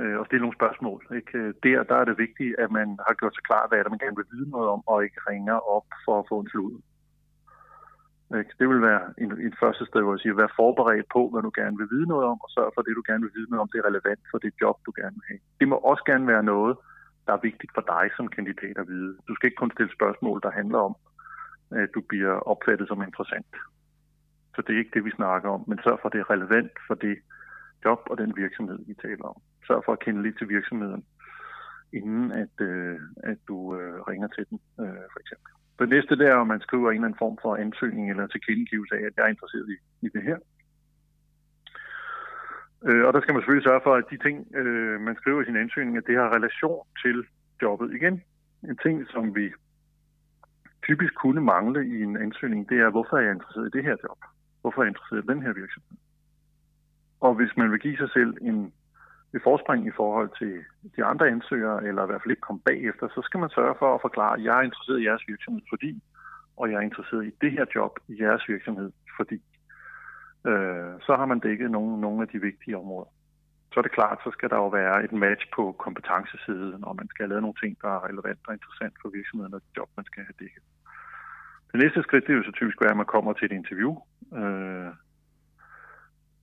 øh, 0.00 0.16
og 0.20 0.26
stille 0.26 0.44
nogle 0.44 0.58
spørgsmål. 0.60 1.00
Ikke? 1.18 1.38
Øh, 1.38 1.54
der, 1.64 1.82
der 1.90 1.96
er 1.98 2.04
det 2.04 2.22
vigtigt, 2.24 2.52
at 2.64 2.70
man 2.78 2.88
har 3.06 3.14
gjort 3.20 3.34
sig 3.34 3.44
klar, 3.48 3.64
hvad 3.66 3.78
er 3.78 3.82
det, 3.82 3.94
man 3.94 4.04
gerne 4.04 4.20
vil 4.20 4.32
vide 4.34 4.50
noget 4.50 4.68
om, 4.74 4.80
og 4.92 5.04
ikke 5.04 5.20
ringer 5.30 5.58
op 5.76 5.88
for 6.04 6.14
at 6.18 6.28
få 6.30 6.36
en 6.40 6.50
slud. 6.52 6.74
Ikke? 8.40 8.52
Det 8.60 8.66
vil 8.68 8.82
være 8.90 9.02
en, 9.22 9.30
en 9.46 9.54
første 9.62 9.84
sted, 9.86 10.00
hvor 10.02 10.14
jeg 10.14 10.22
siger, 10.22 10.34
vær 10.34 10.58
forberedt 10.60 11.08
på, 11.16 11.22
hvad 11.30 11.42
du 11.42 11.52
gerne 11.60 11.76
vil 11.80 11.92
vide 11.94 12.08
noget 12.12 12.24
om, 12.32 12.38
og 12.44 12.50
sørg 12.50 12.70
for, 12.72 12.80
at 12.80 12.86
det, 12.86 12.98
du 13.00 13.06
gerne 13.10 13.24
vil 13.26 13.36
vide 13.38 13.50
noget 13.50 13.62
om, 13.62 13.70
det 13.72 13.78
er 13.78 13.88
relevant 13.90 14.22
for 14.30 14.38
det 14.44 14.52
job, 14.62 14.76
du 14.86 14.92
gerne 15.00 15.16
vil 15.18 15.28
have. 15.30 15.42
Det 15.60 15.66
må 15.68 15.76
også 15.90 16.04
gerne 16.10 16.26
være 16.32 16.44
noget, 16.54 16.74
der 17.26 17.32
er 17.32 17.46
vigtigt 17.48 17.72
for 17.74 17.84
dig 17.94 18.10
som 18.16 18.28
kandidat 18.28 18.78
at 18.78 18.88
vide. 18.88 19.16
Du 19.28 19.34
skal 19.34 19.46
ikke 19.46 19.62
kun 19.62 19.70
stille 19.70 19.92
spørgsmål, 19.92 20.40
der 20.42 20.50
handler 20.50 20.78
om, 20.78 20.94
at 21.70 21.88
du 21.94 22.00
bliver 22.00 22.34
opfattet 22.52 22.88
som 22.88 23.02
interessant. 23.02 23.52
Så 24.54 24.62
det 24.62 24.74
er 24.74 24.78
ikke 24.78 24.94
det, 24.94 25.04
vi 25.04 25.10
snakker 25.10 25.48
om, 25.50 25.64
men 25.66 25.78
sørg 25.84 25.98
for, 26.00 26.08
at 26.08 26.12
det 26.12 26.20
er 26.20 26.30
relevant 26.30 26.72
for 26.86 26.94
det 26.94 27.16
job 27.84 28.00
og 28.10 28.18
den 28.18 28.36
virksomhed, 28.36 28.78
vi 28.86 28.94
taler 28.94 29.24
om 29.24 29.42
sørg 29.66 29.82
for 29.84 29.92
at 29.92 30.04
kende 30.04 30.22
lidt 30.22 30.38
til 30.38 30.48
virksomheden, 30.48 31.04
inden 31.92 32.32
at, 32.32 32.54
øh, 32.60 32.98
at 33.30 33.38
du 33.48 33.76
øh, 33.76 34.00
ringer 34.08 34.28
til 34.28 34.44
den, 34.50 34.58
øh, 34.80 35.04
for 35.12 35.20
eksempel. 35.20 35.50
Det 35.78 35.88
næste 35.88 36.18
det 36.20 36.26
er, 36.26 36.38
at 36.40 36.46
man 36.46 36.60
skriver 36.60 36.88
en 36.90 36.94
eller 36.94 37.08
anden 37.08 37.22
form 37.24 37.38
for 37.42 37.56
ansøgning 37.56 38.10
eller 38.10 38.26
tilkendegivelse 38.26 38.94
af, 38.94 39.02
at 39.08 39.12
jeg 39.16 39.24
er 39.24 39.34
interesseret 39.34 39.68
i, 39.74 40.06
i 40.06 40.08
det 40.14 40.22
her. 40.22 40.38
Øh, 42.88 43.04
og 43.06 43.12
der 43.12 43.20
skal 43.20 43.34
man 43.34 43.40
selvfølgelig 43.40 43.68
sørge 43.68 43.84
for, 43.86 43.94
at 43.94 44.04
de 44.10 44.18
ting, 44.26 44.36
øh, 44.60 45.00
man 45.00 45.16
skriver 45.16 45.42
i 45.42 45.44
sin 45.44 45.56
ansøgning, 45.56 45.96
at 45.96 46.06
det 46.06 46.16
har 46.16 46.36
relation 46.36 46.86
til 47.02 47.16
jobbet. 47.62 47.94
Igen, 47.94 48.22
en 48.68 48.78
ting, 48.84 49.06
som 49.14 49.34
vi 49.34 49.46
typisk 50.86 51.14
kunne 51.14 51.40
mangle 51.40 51.80
i 51.86 52.02
en 52.02 52.16
ansøgning, 52.16 52.68
det 52.68 52.78
er, 52.80 52.90
hvorfor 52.90 53.16
er 53.16 53.20
jeg 53.20 53.32
interesseret 53.32 53.66
i 53.68 53.76
det 53.76 53.84
her 53.84 53.96
job? 54.04 54.18
Hvorfor 54.60 54.80
er 54.80 54.84
jeg 54.84 54.90
interesseret 54.94 55.24
i 55.24 55.32
den 55.32 55.42
her 55.42 55.52
virksomhed? 55.52 55.96
Og 57.20 57.34
hvis 57.34 57.56
man 57.56 57.70
vil 57.72 57.80
give 57.80 57.96
sig 57.96 58.10
selv 58.10 58.34
en 58.40 58.72
et 59.34 59.42
forspring 59.42 59.86
i 59.86 59.96
forhold 60.00 60.30
til 60.40 60.54
de 60.96 61.04
andre 61.04 61.28
ansøgere, 61.28 61.84
eller 61.88 62.02
i 62.02 62.06
hvert 62.06 62.22
fald 62.22 62.34
ikke 62.34 62.48
komme 62.48 62.62
bagefter, 62.70 63.08
så 63.08 63.20
skal 63.24 63.40
man 63.40 63.50
sørge 63.50 63.74
for 63.78 63.94
at 63.94 64.04
forklare, 64.06 64.36
at 64.36 64.44
jeg 64.44 64.58
er 64.58 64.62
interesseret 64.68 65.00
i 65.00 65.06
jeres 65.08 65.28
virksomhed, 65.28 65.62
fordi, 65.72 66.02
og 66.56 66.70
jeg 66.70 66.76
er 66.76 66.88
interesseret 66.90 67.26
i 67.26 67.32
det 67.40 67.52
her 67.52 67.64
job 67.74 67.92
i 68.08 68.14
jeres 68.22 68.48
virksomhed, 68.48 68.90
fordi. 69.16 69.42
Øh, 70.50 70.92
så 71.06 71.12
har 71.16 71.26
man 71.26 71.40
dækket 71.40 71.70
nogle, 71.70 72.00
nogle 72.00 72.22
af 72.22 72.28
de 72.28 72.40
vigtige 72.40 72.78
områder. 72.78 73.10
Så 73.72 73.80
er 73.80 73.82
det 73.82 73.98
klart, 73.98 74.18
så 74.24 74.30
skal 74.30 74.50
der 74.50 74.56
jo 74.56 74.68
være 74.68 75.04
et 75.04 75.12
match 75.12 75.44
på 75.56 75.72
kompetencesiden, 75.84 76.84
og 76.84 76.96
man 76.96 77.08
skal 77.08 77.22
have 77.22 77.28
lavet 77.28 77.42
nogle 77.42 77.60
ting, 77.62 77.76
der 77.82 77.88
er 77.88 78.06
relevant 78.08 78.40
og 78.46 78.54
interessant 78.54 78.94
for 79.02 79.08
virksomheden 79.08 79.54
og 79.54 79.60
det 79.60 79.76
job, 79.76 79.88
man 79.96 80.06
skal 80.06 80.22
have 80.22 80.38
dækket. 80.40 80.62
Det 81.72 81.80
næste 81.80 82.02
skridt, 82.02 82.26
det 82.26 82.32
er 82.32 82.36
jo 82.36 82.42
så 82.50 82.52
typisk 82.52 82.80
være, 82.80 82.90
at 82.90 82.96
man 82.96 83.12
kommer 83.14 83.32
til 83.32 83.44
et 83.44 83.52
interview. 83.60 83.92
Øh, 84.40 84.90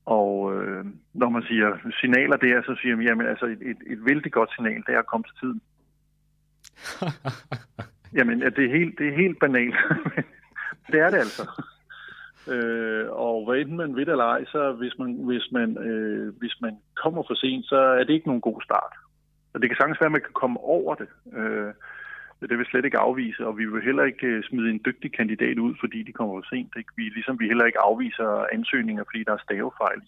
og 0.05 0.33
øh, 0.55 0.85
når 1.13 1.29
man 1.29 1.43
siger 1.43 1.77
signaler 1.99 2.37
der, 2.37 2.61
så 2.61 2.75
siger 2.81 2.95
man, 2.95 3.05
jamen 3.05 3.27
altså 3.27 3.45
et, 3.45 3.61
et, 3.61 3.77
et 3.87 4.05
vældig 4.05 4.31
godt 4.31 4.53
signal, 4.55 4.83
det 4.87 4.95
er 4.95 4.99
at 4.99 5.11
komme 5.11 5.25
til 5.27 5.37
tiden. 5.41 5.61
jamen, 8.17 8.41
det 8.41 8.65
er 8.65 8.77
helt, 8.77 8.99
det 8.99 9.07
er 9.07 9.15
helt 9.15 9.39
banalt. 9.39 9.75
det 10.91 10.99
er 10.99 11.09
det 11.09 11.17
altså. 11.17 11.43
Øh, 12.47 13.05
og 13.11 13.45
hvad 13.45 13.59
enten 13.59 13.77
man 13.77 13.95
ved 13.95 14.07
eller 14.07 14.23
ej, 14.23 14.45
så 14.45 14.71
hvis 14.71 14.93
man, 14.99 15.13
hvis, 15.13 15.51
man, 15.51 15.77
øh, 15.77 16.33
hvis 16.39 16.55
man 16.61 16.77
kommer 17.03 17.23
for 17.27 17.35
sent, 17.35 17.65
så 17.65 17.75
er 17.75 18.03
det 18.03 18.13
ikke 18.13 18.27
nogen 18.27 18.41
god 18.41 18.61
start. 18.61 18.93
Og 19.53 19.61
det 19.61 19.69
kan 19.69 19.77
sagtens 19.77 19.99
være, 20.01 20.11
at 20.11 20.17
man 20.17 20.21
kan 20.21 20.33
komme 20.33 20.59
over 20.59 20.95
det. 20.95 21.07
Øh, 21.37 21.73
Det 22.49 22.57
vil 22.57 22.65
slet 22.65 22.85
ikke 22.85 22.97
afvise, 23.07 23.47
og 23.47 23.57
vi 23.57 23.65
vil 23.65 23.81
heller 23.81 24.03
ikke 24.03 24.27
øh, 24.27 24.43
smide 24.43 24.69
en 24.69 24.81
dygtig 24.85 25.09
kandidat 25.19 25.57
ud, 25.65 25.73
fordi 25.79 26.03
de 26.03 26.13
kommer 26.13 26.33
for 26.35 26.47
sent. 26.49 26.73
Ikke? 26.77 26.91
Vi, 26.95 27.03
ligesom 27.03 27.39
vi 27.39 27.47
heller 27.47 27.65
ikke 27.65 27.79
afviser 27.89 28.45
ansøgninger, 28.53 29.03
fordi 29.03 29.23
der 29.23 29.33
er 29.33 29.43
stavefejl. 29.45 30.01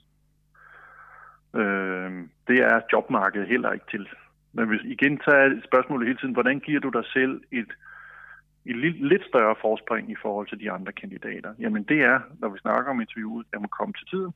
Øh, 1.60 2.12
det 2.48 2.58
er 2.72 2.88
jobmarkedet 2.94 3.48
heller 3.48 3.72
ikke 3.72 3.86
til. 3.92 4.08
Men 4.54 4.68
hvis 4.68 4.82
igen 4.84 5.18
tager 5.18 5.62
spørgsmålet 5.70 6.08
hele 6.08 6.20
tiden, 6.20 6.34
hvordan 6.34 6.60
giver 6.60 6.80
du 6.80 6.89
dig 6.89 7.06
selv 7.06 7.42
et, 7.51 7.72
et 8.66 8.76
lidt 9.12 9.26
større 9.26 9.56
forspring 9.62 10.12
i 10.12 10.16
forhold 10.22 10.48
til 10.48 10.60
de 10.60 10.72
andre 10.72 10.92
kandidater? 10.92 11.54
Jamen 11.60 11.84
det 11.84 12.00
er, 12.04 12.20
når 12.40 12.50
vi 12.50 12.60
snakker 12.60 12.92
om 12.92 13.02
interviewet, 13.02 13.46
at 13.54 13.60
man 13.62 13.70
kommer 13.70 13.94
til 13.94 14.08
tiden. 14.08 14.34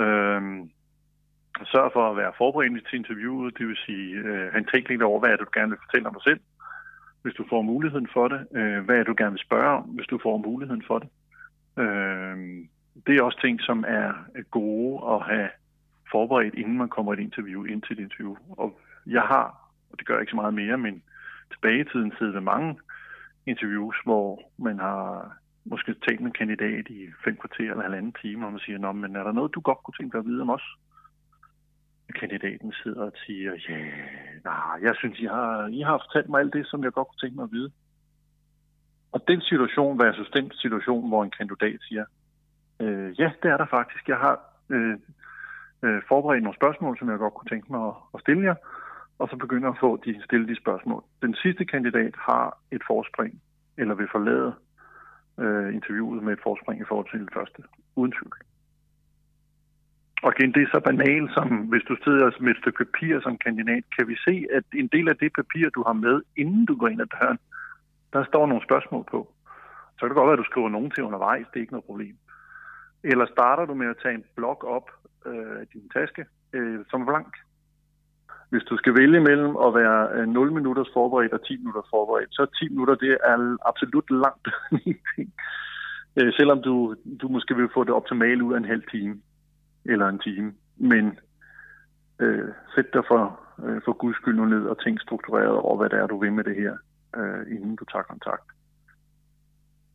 Øh, 0.00 0.42
sørg 1.64 1.90
for 1.92 2.10
at 2.10 2.16
være 2.16 2.32
forberedt 2.38 2.86
til 2.88 2.98
interviewet, 2.98 3.58
det 3.58 3.66
vil 3.68 3.76
sige, 3.86 4.14
øh, 4.14 4.52
han 4.52 4.64
tænker 4.64 4.90
lidt 4.90 5.02
over, 5.02 5.20
hvad 5.20 5.30
er 5.30 5.36
det, 5.36 5.46
du 5.46 5.58
gerne 5.60 5.70
vil 5.70 5.84
fortælle 5.84 6.08
om 6.08 6.14
dig 6.14 6.22
selv, 6.22 6.40
hvis 7.22 7.34
du 7.34 7.44
får 7.48 7.62
muligheden 7.62 8.08
for 8.12 8.28
det. 8.28 8.40
Øh, 8.58 8.84
hvad 8.84 8.94
er 8.94 8.98
det, 8.98 9.06
du 9.06 9.14
gerne 9.18 9.36
vil 9.36 9.48
spørge 9.48 9.76
om, 9.78 9.82
hvis 9.82 10.06
du 10.06 10.18
får 10.22 10.36
muligheden 10.36 10.84
for 10.86 10.98
det. 10.98 11.08
Øh, 11.82 12.36
det 13.06 13.16
er 13.16 13.22
også 13.22 13.40
ting, 13.40 13.60
som 13.60 13.84
er 13.88 14.12
gode 14.50 15.14
at 15.14 15.22
have 15.22 15.48
forberedt, 16.10 16.54
inden 16.54 16.78
man 16.78 16.88
kommer 16.88 17.12
et 17.12 17.18
interview 17.18 17.64
ind 17.64 17.82
til 17.82 17.92
et 17.98 18.02
interview. 18.02 18.36
Og 18.50 18.80
jeg 19.06 19.22
har, 19.22 19.70
og 19.90 19.98
det 19.98 20.06
gør 20.06 20.14
jeg 20.14 20.20
ikke 20.20 20.30
så 20.30 20.36
meget 20.36 20.54
mere, 20.54 20.78
men 20.78 21.02
tilbage 21.50 21.80
i 21.80 21.84
tiden 21.84 22.12
sidder 22.18 22.32
der 22.32 22.40
mange 22.40 22.78
interviews, 23.48 23.96
hvor 24.04 24.42
man 24.58 24.78
har 24.78 25.32
måske 25.64 25.94
talt 25.94 26.20
med 26.20 26.26
en 26.26 26.40
kandidat 26.40 26.84
i 26.88 27.00
fem 27.24 27.36
kvarter 27.36 27.70
eller 27.70 27.82
halvanden 27.82 28.14
time, 28.22 28.46
og 28.46 28.52
man 28.52 28.60
siger, 28.60 28.78
Nå, 28.78 28.92
men 28.92 29.16
er 29.16 29.24
der 29.24 29.32
noget, 29.32 29.54
du 29.54 29.60
godt 29.60 29.78
kunne 29.82 29.94
tænke 29.98 30.12
dig 30.12 30.18
at 30.18 30.26
vide 30.26 30.42
om 30.42 30.50
os? 30.50 30.66
kandidaten 32.14 32.72
sidder 32.82 33.02
og 33.02 33.12
siger, 33.26 33.52
ja, 33.68 33.78
yeah, 33.78 34.82
jeg 34.82 34.94
synes, 34.96 35.18
I 35.18 35.24
har, 35.24 35.66
I 35.66 35.80
har 35.80 35.98
fortalt 35.98 36.28
mig 36.28 36.40
alt 36.40 36.52
det, 36.52 36.66
som 36.66 36.84
jeg 36.84 36.92
godt 36.92 37.08
kunne 37.08 37.22
tænke 37.22 37.36
mig 37.36 37.44
at 37.44 37.52
vide. 37.52 37.70
Og 39.12 39.20
den 39.28 39.40
situation 39.40 39.98
versus 39.98 40.30
den 40.30 40.52
situation, 40.54 41.08
hvor 41.08 41.24
en 41.24 41.30
kandidat 41.30 41.78
siger, 41.80 42.04
øh, 42.80 43.20
ja, 43.20 43.30
det 43.42 43.50
er 43.50 43.56
der 43.56 43.66
faktisk. 43.66 44.08
Jeg 44.08 44.16
har 44.16 44.40
øh, 44.70 44.96
øh, 45.82 46.02
forberedt 46.08 46.42
nogle 46.42 46.58
spørgsmål, 46.60 46.98
som 46.98 47.10
jeg 47.10 47.18
godt 47.18 47.34
kunne 47.34 47.50
tænke 47.50 47.72
mig 47.72 47.86
at, 47.88 47.94
at 48.14 48.20
stille 48.20 48.42
jer, 48.42 48.54
og 49.18 49.28
så 49.28 49.36
begynder 49.36 49.70
at 49.70 49.78
få 49.80 49.96
de, 50.04 50.22
stille 50.24 50.48
de 50.48 50.56
spørgsmål. 50.56 51.02
Den 51.22 51.34
sidste 51.34 51.64
kandidat 51.64 52.14
har 52.16 52.58
et 52.70 52.82
forspring, 52.86 53.42
eller 53.78 53.94
vil 53.94 54.08
forlade 54.12 54.54
øh, 55.38 55.74
interviewet 55.74 56.22
med 56.22 56.32
et 56.32 56.42
forspring 56.42 56.80
i 56.80 56.88
forhold 56.88 57.10
til 57.10 57.20
den 57.20 57.28
første, 57.34 57.62
uden 57.96 58.12
tvivl. 58.12 58.36
Og 60.22 60.32
igen, 60.36 60.52
det 60.54 60.62
er 60.62 60.70
så 60.72 60.80
banalt, 60.80 61.30
som 61.34 61.48
hvis 61.48 61.82
du 61.88 61.96
sidder 62.04 62.30
med 62.40 62.50
et 62.50 62.60
stykke 62.62 62.84
papir 62.84 63.20
som 63.20 63.38
kandidat, 63.38 63.84
kan 63.98 64.08
vi 64.08 64.16
se, 64.26 64.46
at 64.52 64.64
en 64.74 64.88
del 64.88 65.08
af 65.08 65.16
det 65.16 65.32
papir, 65.32 65.70
du 65.70 65.82
har 65.86 65.92
med, 65.92 66.22
inden 66.36 66.64
du 66.66 66.74
går 66.76 66.88
ind 66.88 67.00
ad 67.00 67.06
døren, 67.06 67.38
der 68.12 68.24
står 68.24 68.46
nogle 68.46 68.64
spørgsmål 68.64 69.04
på. 69.10 69.20
Så 69.94 70.00
kan 70.00 70.08
det 70.08 70.16
godt 70.16 70.26
være, 70.26 70.38
at 70.38 70.44
du 70.44 70.50
skriver 70.50 70.68
nogen 70.68 70.90
til 70.90 71.04
undervejs, 71.04 71.46
det 71.46 71.56
er 71.56 71.60
ikke 71.60 71.72
noget 71.72 71.90
problem. 71.90 72.16
Eller 73.04 73.26
starter 73.26 73.64
du 73.66 73.74
med 73.74 73.86
at 73.86 74.00
tage 74.02 74.14
en 74.14 74.24
blok 74.36 74.64
op 74.64 74.90
øh, 75.26 75.60
af 75.60 75.66
din 75.72 75.88
taske, 75.94 76.26
øh, 76.52 76.84
som 76.90 77.00
er 77.02 77.06
blank. 77.06 77.32
Hvis 78.50 78.62
du 78.62 78.76
skal 78.76 78.94
vælge 78.94 79.20
mellem 79.20 79.56
at 79.66 79.74
være 79.74 80.08
øh, 80.14 80.26
0 80.26 80.52
minutters 80.52 80.90
forberedt 80.92 81.32
og 81.32 81.46
10 81.46 81.56
minutter 81.56 81.82
forberedt, 81.90 82.30
så 82.30 82.46
10 82.60 82.68
minutter 82.68 82.94
det 82.94 83.18
er 83.24 83.56
absolut 83.70 84.10
langt. 84.10 84.48
øh, 86.18 86.32
selvom 86.38 86.62
du, 86.62 86.94
du 87.20 87.28
måske 87.28 87.56
vil 87.56 87.68
få 87.74 87.84
det 87.84 87.94
optimale 87.94 88.44
ud 88.44 88.54
af 88.54 88.58
en 88.58 88.72
halv 88.74 88.82
time 88.90 89.20
eller 89.84 90.06
en 90.08 90.18
time. 90.18 90.52
Men 90.76 91.18
øh, 92.18 92.48
sæt 92.74 92.92
dig 92.92 93.02
for, 93.08 93.40
øh, 93.64 93.80
for 93.84 93.92
guds 93.92 94.16
skyld 94.16 94.36
nu 94.36 94.44
ned 94.44 94.64
og 94.66 94.82
tænk 94.84 95.00
struktureret 95.00 95.56
over, 95.56 95.76
hvad 95.76 95.88
det 95.90 95.98
er, 95.98 96.06
du 96.06 96.18
vil 96.20 96.32
med 96.32 96.44
det 96.44 96.56
her, 96.56 96.74
øh, 97.16 97.40
inden 97.54 97.76
du 97.76 97.84
tager 97.84 98.02
kontakt. 98.02 98.46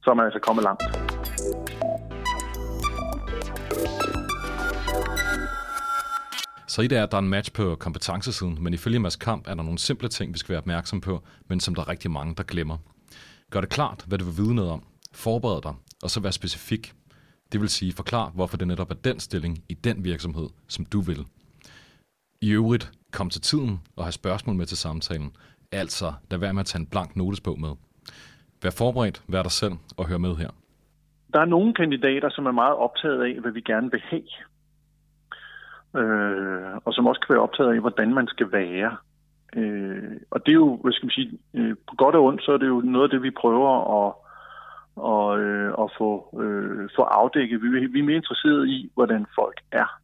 Så 0.04 0.10
er 0.10 0.14
man 0.14 0.26
altså 0.26 0.40
kommet 0.40 0.64
langt. 0.64 0.84
Så 6.74 6.82
i 6.82 6.88
det 6.88 6.98
er, 6.98 7.04
at 7.04 7.12
der 7.12 7.18
er 7.18 7.22
en 7.22 7.30
match 7.30 7.54
på 7.54 7.76
kompetencesiden, 7.76 8.58
men 8.62 8.74
ifølge 8.74 9.00
Mads 9.00 9.16
Kamp 9.16 9.48
er 9.48 9.56
der 9.56 9.64
nogle 9.64 9.80
simple 9.80 10.10
ting, 10.10 10.34
vi 10.34 10.38
skal 10.38 10.50
være 10.50 10.58
opmærksom 10.58 11.02
på, 11.02 11.24
men 11.48 11.60
som 11.60 11.76
der 11.76 11.82
er 11.82 11.88
rigtig 11.88 12.12
mange, 12.12 12.36
der 12.36 12.44
glemmer. 12.44 12.78
Gør 13.52 13.62
det 13.62 13.70
klart, 13.70 14.06
hvad 14.08 14.18
du 14.18 14.26
vil 14.26 14.38
vide 14.38 14.56
noget 14.56 14.72
om. 14.72 14.84
Forbered 15.14 15.62
dig, 15.62 15.74
og 16.04 16.10
så 16.10 16.20
vær 16.22 16.30
specifik. 16.30 16.94
Det 17.52 17.62
vil 17.62 17.70
sige, 17.70 17.94
forklar, 17.94 18.30
hvorfor 18.30 18.58
det 18.58 18.68
netop 18.68 18.92
er 18.92 18.96
den 18.96 19.20
stilling 19.20 19.64
i 19.70 19.74
den 19.74 20.04
virksomhed, 20.04 20.50
som 20.68 20.86
du 20.86 21.02
vil. 21.02 21.26
I 22.42 22.52
øvrigt, 22.52 22.92
kom 23.12 23.30
til 23.30 23.42
tiden 23.42 23.80
og 23.96 24.04
have 24.06 24.12
spørgsmål 24.12 24.56
med 24.56 24.66
til 24.66 24.78
samtalen. 24.78 25.36
Altså, 25.72 26.14
lad 26.32 26.40
være 26.40 26.54
med 26.54 26.60
at 26.60 26.66
tage 26.66 26.80
en 26.80 26.88
blank 26.88 27.16
notesbog 27.16 27.60
med. 27.60 27.70
Vær 28.64 28.70
forberedt, 28.70 29.24
vær 29.28 29.42
dig 29.42 29.52
selv 29.52 29.74
og 29.98 30.08
hør 30.08 30.18
med 30.18 30.36
her. 30.36 30.50
Der 31.34 31.40
er 31.40 31.46
nogle 31.46 31.74
kandidater, 31.74 32.30
som 32.30 32.46
er 32.46 32.52
meget 32.52 32.76
optaget 32.76 33.24
af, 33.24 33.42
hvad 33.42 33.52
vi 33.52 33.62
gerne 33.62 33.92
vil 33.92 34.02
have. 34.10 34.24
Øh, 35.98 36.78
og 36.86 36.94
som 36.94 37.08
også 37.08 37.22
kan 37.22 37.34
være 37.34 37.44
optaget 37.44 37.74
af, 37.74 37.80
hvordan 37.80 38.14
man 38.14 38.28
skal 38.28 38.52
være. 38.52 38.98
Øh, 39.56 40.18
og 40.32 40.46
det 40.46 40.52
er 40.52 40.62
jo, 40.66 40.80
hvad 40.84 40.94
skal 40.94 41.06
man 41.06 41.12
sige, 41.12 41.40
øh, 41.54 41.76
på 41.90 41.96
godt 41.96 42.16
og 42.16 42.24
ondt, 42.24 42.44
så 42.44 42.52
er 42.52 42.58
det 42.58 42.68
jo 42.68 42.82
noget 42.82 43.04
af 43.04 43.10
det, 43.10 43.24
vi 43.24 43.32
prøver 43.32 43.72
at 44.08 44.14
og, 44.96 45.40
øh, 45.40 45.74
og 45.74 45.92
få, 45.98 46.40
øh, 46.42 46.90
få 46.96 47.02
afdækket. 47.02 47.62
Vi, 47.62 47.68
vi 47.88 48.00
er 48.00 48.04
mere 48.04 48.16
interesserede 48.16 48.70
i, 48.70 48.92
hvordan 48.94 49.26
folk 49.36 49.62
er. 49.72 50.02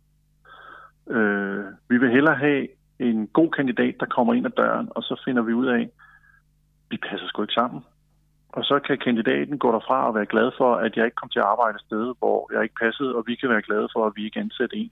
Øh, 1.10 1.65
vi 1.89 1.97
vil 1.97 2.12
hellere 2.12 2.36
have 2.36 2.67
en 2.99 3.28
god 3.28 3.49
kandidat, 3.49 3.95
der 3.99 4.06
kommer 4.06 4.34
ind 4.34 4.45
ad 4.45 4.52
døren, 4.52 4.89
og 4.95 5.04
så 5.04 5.21
finder 5.25 5.41
vi 5.41 5.54
ud 5.54 5.67
af, 5.67 5.89
vi 6.89 6.97
passer 6.97 7.28
sgu 7.28 7.41
ikke 7.41 7.54
sammen. 7.54 7.84
Og 8.49 8.63
så 8.63 8.80
kan 8.80 8.97
kandidaten 8.97 9.60
gå 9.60 9.71
derfra 9.71 10.08
og 10.08 10.15
være 10.15 10.25
glad 10.25 10.52
for, 10.58 10.75
at 10.75 10.97
jeg 10.97 11.06
ikke 11.06 11.15
kom 11.15 11.30
til 11.30 11.39
at 11.39 11.45
arbejde 11.45 11.75
et 11.75 11.82
sted, 11.82 12.13
hvor 12.19 12.54
jeg 12.54 12.63
ikke 12.63 12.82
passede, 12.82 13.15
og 13.15 13.23
vi 13.28 13.36
kan 13.36 13.49
være 13.49 13.62
glade 13.62 13.88
for, 13.93 14.06
at 14.06 14.13
vi 14.15 14.25
ikke 14.25 14.39
ansætter 14.39 14.78
en, 14.78 14.91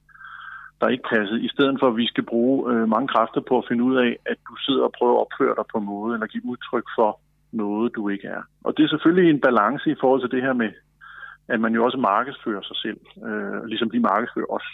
der 0.81 0.87
ikke 0.87 1.09
passede, 1.13 1.41
i 1.41 1.47
stedet 1.47 1.77
for, 1.79 1.87
at 1.87 1.97
vi 1.97 2.07
skal 2.07 2.23
bruge 2.23 2.73
øh, 2.73 2.89
mange 2.89 3.07
kræfter 3.07 3.41
på 3.41 3.57
at 3.57 3.65
finde 3.67 3.83
ud 3.83 3.95
af, 3.95 4.17
at 4.25 4.37
du 4.49 4.55
sidder 4.55 4.83
og 4.83 4.93
prøver 4.97 5.15
at 5.15 5.21
opføre 5.25 5.55
dig 5.55 5.65
på 5.71 5.77
en 5.77 5.85
måde, 5.85 6.13
eller 6.13 6.27
give 6.27 6.45
udtryk 6.45 6.87
for, 6.97 7.19
noget, 7.51 7.95
du 7.95 8.09
ikke 8.09 8.27
er. 8.27 8.41
Og 8.63 8.77
det 8.77 8.83
er 8.83 8.89
selvfølgelig 8.89 9.29
en 9.29 9.41
balance 9.41 9.91
i 9.91 9.95
forhold 10.01 10.21
til 10.21 10.31
det 10.31 10.41
her 10.41 10.53
med, 10.53 10.71
at 11.47 11.59
man 11.59 11.73
jo 11.73 11.85
også 11.85 11.97
markedsfører 11.97 12.61
sig 12.61 12.77
selv, 12.77 12.99
øh, 13.27 13.65
ligesom 13.65 13.89
de 13.89 13.99
markedsfører 13.99 14.51
os. 14.57 14.67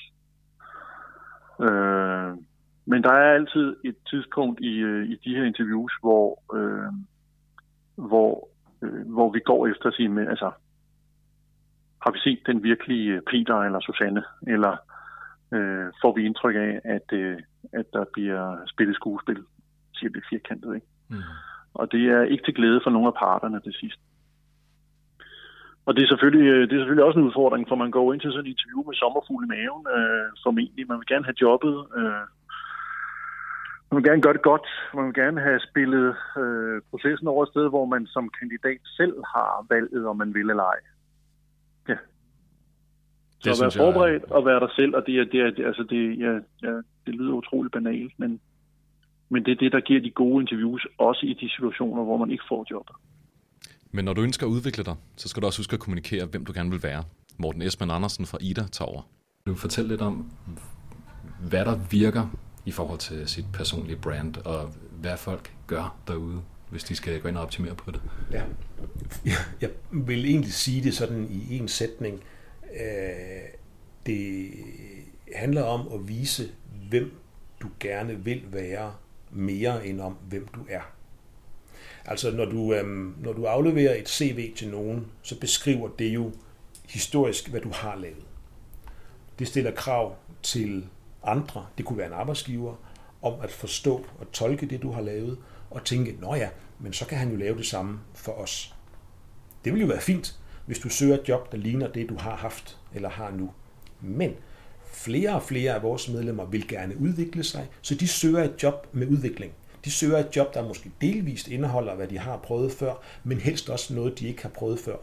Øh, 1.62 2.38
men 2.86 3.04
der 3.04 3.12
er 3.12 3.34
altid 3.34 3.76
et 3.86 3.96
tidspunkt 4.10 4.60
i, 4.62 4.78
øh, 4.78 5.10
i 5.10 5.16
de 5.26 5.36
her 5.36 5.44
interviews, 5.44 5.94
hvor, 6.02 6.56
øh, 6.58 6.92
hvor, 7.96 8.50
øh, 8.82 9.08
hvor 9.08 9.32
vi 9.32 9.40
går 9.40 9.68
efter 9.68 9.86
at 9.88 9.94
sige, 9.94 10.10
med, 10.10 10.28
altså, 10.28 10.52
har 12.02 12.12
vi 12.12 12.20
set 12.20 12.40
den 12.46 12.64
virkelige 12.64 13.14
øh, 13.14 13.22
Peter 13.22 13.56
eller 13.56 13.80
Susanne, 13.80 14.24
eller 14.48 14.78
øh, 15.54 15.88
får 16.02 16.16
vi 16.16 16.26
indtryk 16.26 16.56
af, 16.56 16.82
at, 16.84 17.08
øh, 17.12 17.38
at 17.74 17.86
der 17.94 18.06
bliver 18.14 18.58
spillet 18.68 18.96
skuespil, 18.96 19.40
siger 19.96 20.10
det 20.10 20.24
firkantet, 20.30 20.76
ikke? 20.76 20.88
Mm. 21.10 21.18
Og 21.74 21.92
det 21.92 22.04
er 22.16 22.22
ikke 22.22 22.44
til 22.44 22.54
glæde 22.54 22.82
for 22.84 22.90
nogen 22.90 23.08
af 23.08 23.14
parterne 23.14 23.62
det 23.66 23.76
sidste. 23.76 24.02
Og 25.86 25.96
det 25.96 26.04
er, 26.04 26.08
selvfølgelig, 26.08 26.48
øh, 26.54 26.62
det 26.70 26.74
er 26.74 26.80
selvfølgelig 26.80 27.08
også 27.08 27.20
en 27.20 27.26
udfordring, 27.30 27.68
for 27.68 27.76
man 27.76 27.92
går 27.92 28.14
ind 28.14 28.22
til 28.22 28.32
sådan 28.32 28.46
et 28.46 28.54
interview 28.56 28.82
med 28.88 28.96
sommerfugl 28.96 29.44
i 29.46 29.48
maven, 29.56 29.84
øh, 29.98 30.28
formentlig. 30.44 30.88
Man 30.88 30.98
vil 31.00 31.12
gerne 31.14 31.26
have 31.30 31.42
jobbet. 31.42 31.76
Øh, 32.00 32.24
man 33.90 33.96
vil 33.98 34.10
gerne 34.10 34.22
gøre 34.22 34.38
det 34.38 34.50
godt. 34.52 34.68
Man 34.96 35.06
vil 35.06 35.14
gerne 35.24 35.42
have 35.48 35.60
spillet 35.70 36.16
øh, 36.42 36.82
processen 36.92 37.28
over 37.28 37.44
et 37.44 37.50
sted, 37.54 37.66
hvor 37.70 37.86
man 37.86 38.04
som 38.16 38.30
kandidat 38.40 38.82
selv 39.00 39.16
har 39.34 39.66
valget, 39.70 40.08
om 40.08 40.18
man 40.18 40.34
vil 40.34 40.50
eller 40.50 40.64
ej. 40.64 40.80
Ja. 43.46 43.54
Så 43.54 43.66
det 43.66 43.72
at 43.72 43.80
være 43.80 43.86
forberedt 43.86 44.24
jeg... 44.24 44.32
og 44.32 44.46
være 44.46 44.60
der 44.60 44.68
selv, 44.76 44.96
og 44.96 45.04
det, 45.08 45.20
er, 45.20 45.26
det, 45.32 45.40
er, 45.42 45.68
altså 45.68 45.84
det, 45.90 46.20
ja, 46.20 46.34
ja, 46.68 46.76
det 47.06 47.16
lyder 47.20 47.34
utroligt 47.34 47.74
banalt, 47.74 48.14
men 48.18 48.40
men 49.34 49.46
det 49.46 49.52
er 49.52 49.56
det, 49.56 49.72
der 49.72 49.80
giver 49.80 50.02
de 50.02 50.12
gode 50.12 50.42
interviews, 50.42 50.88
også 50.98 51.26
i 51.26 51.34
de 51.34 51.50
situationer, 51.50 52.04
hvor 52.04 52.18
man 52.18 52.32
ikke 52.32 52.44
får 52.50 52.66
jobbet. 52.72 52.96
Men 53.92 54.06
når 54.06 54.14
du 54.14 54.22
ønsker 54.22 54.48
at 54.48 54.52
udvikle 54.52 54.84
dig, 54.84 54.96
så 55.16 55.30
skal 55.30 55.42
du 55.42 55.48
også 55.48 55.60
huske 55.60 55.74
at 55.74 55.80
kommunikere, 55.80 56.26
hvem 56.26 56.46
du 56.46 56.54
gerne 56.56 56.70
vil 56.70 56.84
være. 56.84 57.04
Morten 57.38 57.62
Esben 57.62 57.92
Andersen 57.92 58.26
fra 58.26 58.38
Ida 58.42 58.62
tager 58.72 58.90
over. 58.90 59.02
Du 59.46 59.56
fortælle 59.56 59.90
lidt 59.90 60.02
om, 60.02 60.32
hvad 61.50 61.66
der 61.66 61.80
virker 61.92 62.26
i 62.66 62.72
forhold 62.72 63.00
til 63.00 63.28
sit 63.28 63.46
personlige 63.54 63.98
brand, 63.98 64.38
og 64.46 64.70
hvad 65.02 65.18
folk 65.18 65.52
gør 65.68 65.96
derude, 66.08 66.42
hvis 66.70 66.84
de 66.84 66.96
skal 66.96 67.22
gå 67.22 67.28
ind 67.28 67.38
og 67.38 67.44
optimere 67.44 67.76
på 67.76 67.92
det. 67.92 68.02
Ja. 68.32 68.44
Jeg 69.62 69.70
vil 69.92 70.26
egentlig 70.26 70.54
sige 70.54 70.84
det 70.84 70.94
sådan 70.94 71.28
i 71.50 71.58
en 71.58 71.68
sætning. 71.68 72.24
Øh, 72.74 73.42
det 74.06 74.52
handler 75.36 75.64
om 75.64 75.94
at 75.94 76.08
vise, 76.08 76.52
hvem 76.90 77.12
du 77.62 77.68
gerne 77.80 78.16
vil 78.16 78.44
være, 78.52 78.94
mere 79.32 79.88
end 79.88 80.02
om, 80.02 80.14
hvem 80.14 80.48
du 80.48 80.60
er. 80.70 80.82
Altså, 82.06 82.32
når 82.32 82.46
du, 82.46 82.74
øhm, 82.74 83.16
når 83.20 83.34
du 83.34 83.46
afleverer 83.46 83.96
et 83.96 84.10
CV 84.10 84.56
til 84.56 84.70
nogen, 84.70 85.08
så 85.22 85.40
beskriver 85.40 85.90
det 85.90 86.08
jo 86.10 86.32
historisk, 86.90 87.50
hvad 87.50 87.62
du 87.62 87.70
har 87.70 87.96
lavet. 87.96 88.26
Det 89.40 89.48
stiller 89.48 89.72
krav 89.72 90.16
til 90.44 90.88
andre, 91.24 91.66
det 91.78 91.86
kunne 91.86 91.98
være 91.98 92.08
en 92.08 92.14
arbejdsgiver, 92.14 92.76
om 93.22 93.34
at 93.42 93.52
forstå 93.52 94.06
og 94.20 94.32
tolke 94.32 94.66
det, 94.66 94.82
du 94.82 94.92
har 94.92 95.02
lavet, 95.02 95.38
og 95.70 95.86
tænke, 95.86 96.16
nå 96.20 96.36
ja, 96.36 96.50
men 96.80 96.94
så 96.94 97.06
kan 97.06 97.18
han 97.18 97.32
jo 97.32 97.36
lave 97.36 97.58
det 97.58 97.66
samme 97.66 98.00
for 98.14 98.32
os. 98.32 98.76
Det 99.66 99.74
ville 99.74 99.82
jo 99.82 99.88
være 99.88 100.02
fint, 100.02 100.40
hvis 100.66 100.80
du 100.80 100.90
søger 100.90 101.18
et 101.18 101.30
job, 101.30 101.52
der 101.52 101.58
ligner 101.58 101.88
det, 101.88 102.10
du 102.10 102.16
har 102.18 102.36
haft 102.36 102.78
eller 102.96 103.10
har 103.10 103.32
nu. 103.32 103.52
Men 104.02 104.36
flere 104.86 105.36
og 105.36 105.44
flere 105.44 105.74
af 105.74 105.84
vores 105.84 106.10
medlemmer 106.10 106.46
vil 106.46 106.68
gerne 106.68 106.98
udvikle 106.98 107.44
sig, 107.44 107.68
så 107.82 107.96
de 107.96 108.08
søger 108.08 108.44
et 108.44 108.64
job 108.64 108.88
med 108.92 109.08
udvikling. 109.08 109.54
De 109.86 109.92
søger 109.92 110.18
et 110.18 110.36
job, 110.36 110.54
der 110.54 110.68
måske 110.68 110.92
delvist 111.02 111.48
indeholder, 111.48 111.96
hvad 111.96 112.08
de 112.08 112.18
har 112.18 112.38
prøvet 112.38 112.72
før, 112.72 112.94
men 113.24 113.38
helst 113.38 113.70
også 113.70 113.94
noget, 113.94 114.20
de 114.20 114.28
ikke 114.28 114.42
har 114.42 114.50
prøvet 114.50 114.80
før, 114.80 114.96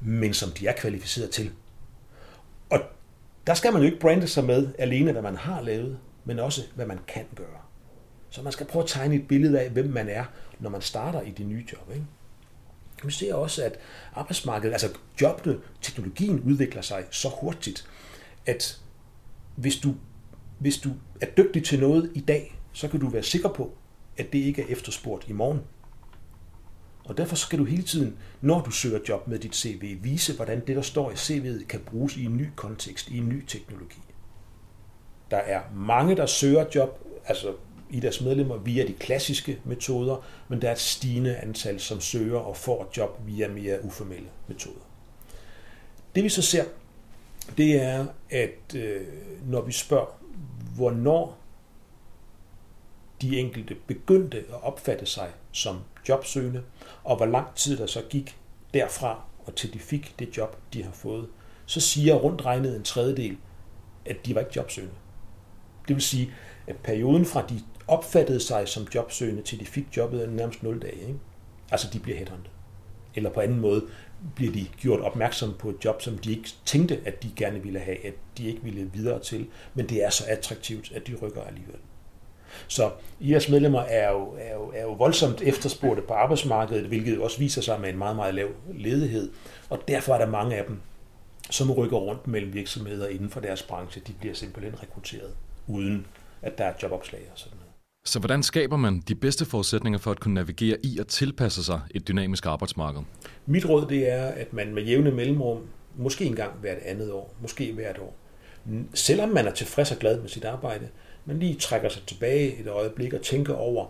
men 0.00 0.34
som 0.34 0.50
de 0.50 0.66
er 0.66 0.72
kvalificeret 0.72 1.30
til. 1.30 1.50
Og 2.70 2.80
der 3.46 3.54
skal 3.54 3.72
man 3.72 3.82
jo 3.82 3.86
ikke 3.86 4.00
brande 4.00 4.26
sig 4.26 4.44
med 4.44 4.68
alene, 4.78 5.12
hvad 5.12 5.22
man 5.22 5.36
har 5.36 5.60
lavet, 5.60 5.98
men 6.24 6.38
også, 6.38 6.62
hvad 6.74 6.86
man 6.86 6.98
kan 7.08 7.24
gøre. 7.34 7.46
Så 8.30 8.42
man 8.42 8.52
skal 8.52 8.66
prøve 8.66 8.82
at 8.82 8.88
tegne 8.88 9.14
et 9.14 9.28
billede 9.28 9.60
af, 9.60 9.70
hvem 9.70 9.88
man 9.88 10.08
er, 10.08 10.24
når 10.58 10.70
man 10.70 10.80
starter 10.80 11.20
i 11.20 11.30
det 11.30 11.46
nye 11.46 11.64
job. 11.72 11.90
Ikke? 11.94 12.06
Vi 13.04 13.12
ser 13.12 13.34
også, 13.34 13.64
at 13.64 13.78
arbejdsmarkedet, 14.14 14.72
altså 14.72 14.88
jobbene, 15.20 15.58
teknologien 15.82 16.40
udvikler 16.40 16.82
sig 16.82 17.04
så 17.10 17.28
hurtigt, 17.40 17.88
at 18.46 18.80
hvis 19.56 19.76
du, 19.76 19.94
hvis 20.58 20.78
du 20.78 20.90
er 21.20 21.26
dygtig 21.26 21.64
til 21.64 21.80
noget 21.80 22.10
i 22.14 22.20
dag, 22.20 22.58
så 22.72 22.88
kan 22.88 23.00
du 23.00 23.08
være 23.08 23.22
sikker 23.22 23.48
på, 23.48 23.74
at 24.16 24.32
det 24.32 24.38
ikke 24.38 24.62
er 24.62 24.66
efterspurgt 24.68 25.28
i 25.28 25.32
morgen. 25.32 25.60
Og 27.04 27.16
derfor 27.16 27.36
skal 27.36 27.58
du 27.58 27.64
hele 27.64 27.82
tiden, 27.82 28.18
når 28.40 28.60
du 28.60 28.70
søger 28.70 28.98
job 29.08 29.28
med 29.28 29.38
dit 29.38 29.56
CV, 29.56 29.96
vise, 30.02 30.36
hvordan 30.36 30.66
det, 30.66 30.76
der 30.76 30.82
står 30.82 31.10
i 31.10 31.14
CV'et, 31.14 31.66
kan 31.66 31.80
bruges 31.80 32.16
i 32.16 32.24
en 32.24 32.36
ny 32.36 32.46
kontekst, 32.56 33.08
i 33.08 33.18
en 33.18 33.28
ny 33.28 33.44
teknologi. 33.46 34.00
Der 35.30 35.36
er 35.36 35.62
mange, 35.74 36.16
der 36.16 36.26
søger 36.26 36.64
job, 36.74 37.06
altså 37.24 37.54
i 37.92 38.00
deres 38.00 38.20
medlemmer 38.20 38.56
via 38.56 38.86
de 38.86 38.92
klassiske 38.92 39.58
metoder, 39.64 40.24
men 40.48 40.62
der 40.62 40.68
er 40.68 40.72
et 40.72 40.78
stigende 40.78 41.36
antal, 41.36 41.80
som 41.80 42.00
søger 42.00 42.38
og 42.38 42.56
får 42.56 42.92
job 42.96 43.20
via 43.26 43.48
mere 43.48 43.84
uformelle 43.84 44.28
metoder. 44.48 44.80
Det 46.14 46.24
vi 46.24 46.28
så 46.28 46.42
ser, 46.42 46.64
det 47.56 47.82
er, 47.82 48.06
at 48.30 48.74
øh, 48.76 49.06
når 49.46 49.60
vi 49.60 49.72
spørger, 49.72 50.06
hvornår 50.76 51.38
de 53.22 53.38
enkelte 53.38 53.74
begyndte 53.86 54.38
at 54.38 54.62
opfatte 54.62 55.06
sig 55.06 55.28
som 55.52 55.80
jobsøgende, 56.08 56.62
og 57.04 57.16
hvor 57.16 57.26
lang 57.26 57.54
tid 57.54 57.76
der 57.76 57.86
så 57.86 58.02
gik 58.10 58.36
derfra 58.74 59.22
og 59.46 59.54
til 59.54 59.74
de 59.74 59.78
fik 59.78 60.14
det 60.18 60.36
job, 60.36 60.56
de 60.72 60.82
har 60.82 60.92
fået, 60.92 61.28
så 61.66 61.80
siger 61.80 62.14
rundt 62.14 62.44
regnet 62.44 62.76
en 62.76 62.82
tredjedel, 62.82 63.36
at 64.06 64.26
de 64.26 64.34
var 64.34 64.40
ikke 64.40 64.52
jobsøgende. 64.56 64.94
Det 65.88 65.96
vil 65.96 66.02
sige, 66.02 66.32
at 66.66 66.76
perioden 66.76 67.26
fra 67.26 67.46
de 67.46 67.60
opfattede 67.92 68.40
sig 68.40 68.68
som 68.68 68.86
jobsøgende 68.94 69.42
til 69.42 69.60
de 69.60 69.66
fik 69.66 69.86
jobbet 69.96 70.32
nærmest 70.32 70.62
0 70.62 70.82
dage. 70.82 71.00
Ikke? 71.00 71.18
Altså 71.70 71.88
de 71.92 71.98
bliver 71.98 72.18
headhunted. 72.18 72.50
Eller 73.14 73.30
på 73.30 73.40
anden 73.40 73.60
måde 73.60 73.84
bliver 74.34 74.52
de 74.52 74.66
gjort 74.80 75.00
opmærksom 75.00 75.54
på 75.58 75.70
et 75.70 75.76
job, 75.84 76.02
som 76.02 76.18
de 76.18 76.30
ikke 76.30 76.48
tænkte, 76.64 77.00
at 77.04 77.22
de 77.22 77.30
gerne 77.36 77.62
ville 77.62 77.78
have, 77.78 78.06
at 78.06 78.14
de 78.38 78.46
ikke 78.46 78.62
ville 78.62 78.90
videre 78.94 79.18
til, 79.18 79.46
men 79.74 79.88
det 79.88 80.04
er 80.04 80.10
så 80.10 80.24
attraktivt, 80.28 80.92
at 80.94 81.06
de 81.06 81.14
rykker 81.22 81.42
alligevel. 81.42 81.78
Så 82.68 82.90
IAS 83.20 83.48
medlemmer 83.48 83.80
er 83.80 84.10
jo, 84.10 84.34
er, 84.38 84.54
jo, 84.54 84.72
er 84.74 84.82
jo 84.82 84.92
voldsomt 84.92 85.42
efterspurgte 85.42 86.02
på 86.02 86.14
arbejdsmarkedet, 86.14 86.84
hvilket 86.86 87.20
også 87.20 87.38
viser 87.38 87.62
sig 87.62 87.80
med 87.80 87.88
en 87.88 87.98
meget, 87.98 88.16
meget 88.16 88.34
lav 88.34 88.48
ledighed. 88.74 89.32
Og 89.70 89.78
derfor 89.88 90.14
er 90.14 90.18
der 90.18 90.26
mange 90.26 90.56
af 90.56 90.64
dem, 90.64 90.80
som 91.50 91.70
rykker 91.70 91.96
rundt 91.96 92.26
mellem 92.26 92.54
virksomheder 92.54 93.08
inden 93.08 93.30
for 93.30 93.40
deres 93.40 93.62
branche. 93.62 94.02
De 94.06 94.12
bliver 94.12 94.34
simpelthen 94.34 94.82
rekrutteret, 94.82 95.34
uden 95.66 96.06
at 96.42 96.58
der 96.58 96.64
er 96.64 96.72
jobopslag 96.82 97.22
og 97.32 97.38
sådan 97.38 97.56
noget. 97.56 97.61
Så 98.04 98.18
hvordan 98.18 98.42
skaber 98.42 98.76
man 98.76 99.00
de 99.08 99.14
bedste 99.14 99.44
forudsætninger 99.44 99.98
for 99.98 100.10
at 100.10 100.20
kunne 100.20 100.34
navigere 100.34 100.76
i 100.82 100.98
og 100.98 101.08
tilpasse 101.08 101.64
sig 101.64 101.80
et 101.90 102.08
dynamisk 102.08 102.46
arbejdsmarked? 102.46 103.02
Mit 103.46 103.68
råd 103.68 103.86
det 103.86 104.10
er, 104.10 104.26
at 104.26 104.52
man 104.52 104.74
med 104.74 104.82
jævne 104.82 105.10
mellemrum, 105.10 105.68
måske 105.96 106.24
en 106.24 106.36
gang 106.36 106.52
hvert 106.60 106.78
andet 106.78 107.12
år, 107.12 107.34
måske 107.40 107.72
hvert 107.72 107.98
år, 107.98 108.16
selvom 108.94 109.28
man 109.28 109.46
er 109.46 109.52
tilfreds 109.52 109.90
og 109.92 109.98
glad 109.98 110.20
med 110.20 110.28
sit 110.28 110.44
arbejde, 110.44 110.88
man 111.24 111.38
lige 111.38 111.54
trækker 111.54 111.88
sig 111.88 112.02
tilbage 112.06 112.60
et 112.60 112.68
øjeblik 112.68 113.12
og 113.12 113.22
tænker 113.22 113.54
over, 113.54 113.86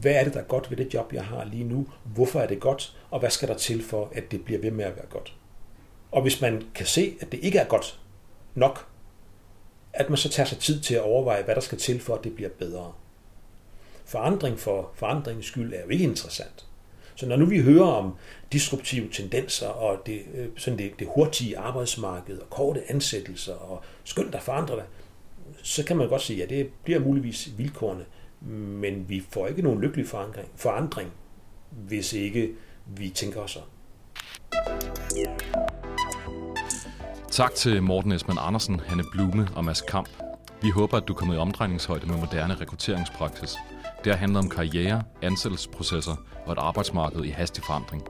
hvad 0.00 0.12
er 0.12 0.24
det, 0.24 0.34
der 0.34 0.40
er 0.40 0.44
godt 0.44 0.70
ved 0.70 0.76
det 0.76 0.94
job, 0.94 1.12
jeg 1.12 1.24
har 1.24 1.44
lige 1.44 1.64
nu? 1.64 1.86
Hvorfor 2.04 2.40
er 2.40 2.46
det 2.46 2.60
godt? 2.60 2.96
Og 3.10 3.20
hvad 3.20 3.30
skal 3.30 3.48
der 3.48 3.56
til 3.56 3.82
for, 3.82 4.12
at 4.14 4.30
det 4.30 4.44
bliver 4.44 4.60
ved 4.60 4.70
med 4.70 4.84
at 4.84 4.96
være 4.96 5.06
godt? 5.10 5.34
Og 6.12 6.22
hvis 6.22 6.40
man 6.40 6.62
kan 6.74 6.86
se, 6.86 7.16
at 7.20 7.32
det 7.32 7.40
ikke 7.42 7.58
er 7.58 7.66
godt 7.66 8.00
nok, 8.54 8.86
at 9.92 10.08
man 10.08 10.16
så 10.16 10.28
tager 10.28 10.46
sig 10.46 10.58
tid 10.58 10.80
til 10.80 10.94
at 10.94 11.02
overveje, 11.02 11.42
hvad 11.42 11.54
der 11.54 11.60
skal 11.60 11.78
til 11.78 12.00
for, 12.00 12.14
at 12.14 12.24
det 12.24 12.34
bliver 12.34 12.50
bedre. 12.58 12.92
Forandring 14.08 14.58
for 14.58 14.90
forandringens 14.94 15.46
skyld 15.46 15.72
er 15.72 15.82
jo 15.84 15.88
ikke 15.88 16.04
interessant. 16.04 16.66
Så 17.14 17.26
når 17.26 17.36
nu 17.36 17.46
vi 17.46 17.60
hører 17.60 17.86
om 17.86 18.14
disruptive 18.52 19.08
tendenser 19.12 19.68
og 19.68 20.06
det, 20.06 20.22
øh, 20.34 20.48
sådan 20.56 20.78
det, 20.78 20.92
det 20.98 21.08
hurtige 21.14 21.58
arbejdsmarked 21.58 22.38
og 22.38 22.50
korte 22.50 22.90
ansættelser 22.90 23.54
og 23.54 23.82
skynd, 24.04 24.32
der 24.32 24.40
forandrer 24.40 24.76
dig, 24.76 24.84
så 25.62 25.84
kan 25.84 25.96
man 25.96 26.08
godt 26.08 26.22
sige, 26.22 26.42
at 26.42 26.50
det 26.50 26.70
bliver 26.84 27.00
muligvis 27.00 27.50
vilkårene, 27.56 28.04
men 28.80 29.08
vi 29.08 29.22
får 29.30 29.46
ikke 29.46 29.62
nogen 29.62 29.80
lykkelig 29.80 30.06
forandring, 30.06 30.48
forandring 30.56 31.10
hvis 31.70 32.12
ikke 32.12 32.54
vi 32.86 33.08
tænker 33.08 33.40
os 33.40 33.56
om. 33.56 33.62
Tak 37.30 37.54
til 37.54 37.82
Morten 37.82 38.12
Esman 38.12 38.36
Andersen, 38.40 38.80
Hanne 38.80 39.04
Blume 39.12 39.48
og 39.56 39.64
Mads 39.64 39.80
Kamp. 39.80 40.08
Vi 40.62 40.70
håber, 40.70 40.96
at 40.96 41.08
du 41.08 41.14
kommet 41.14 41.34
i 41.34 41.38
omdrejningshøjde 41.38 42.06
med 42.06 42.16
moderne 42.16 42.54
rekrutteringspraksis. 42.54 43.56
Det 44.04 44.12
har 44.12 44.18
handlet 44.18 44.38
om 44.38 44.50
karriere, 44.50 45.02
ansættelsesprocesser 45.22 46.16
og 46.46 46.52
et 46.52 46.58
arbejdsmarked 46.58 47.24
i 47.24 47.30
hastig 47.30 47.64
forandring. 47.64 48.02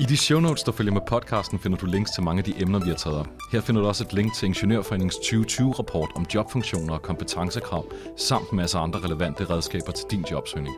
I 0.00 0.04
de 0.04 0.16
show 0.16 0.40
notes, 0.40 0.62
der 0.62 0.72
følger 0.72 0.92
med 0.92 1.00
podcasten, 1.08 1.58
finder 1.58 1.78
du 1.78 1.86
links 1.86 2.10
til 2.10 2.22
mange 2.22 2.38
af 2.38 2.44
de 2.44 2.62
emner, 2.62 2.78
vi 2.78 2.88
har 2.90 2.96
taget 2.96 3.18
op. 3.18 3.28
Her 3.52 3.60
finder 3.60 3.82
du 3.82 3.88
også 3.88 4.04
et 4.04 4.12
link 4.12 4.34
til 4.34 4.46
Ingeniørforeningens 4.46 5.16
2020-rapport 5.16 6.10
om 6.16 6.26
jobfunktioner 6.34 6.94
og 6.94 7.02
kompetencekrav, 7.02 7.84
samt 8.16 8.52
masser 8.52 8.78
af 8.78 8.82
andre 8.82 9.00
relevante 9.00 9.44
redskaber 9.44 9.92
til 9.92 10.06
din 10.10 10.24
jobsøgning. 10.30 10.76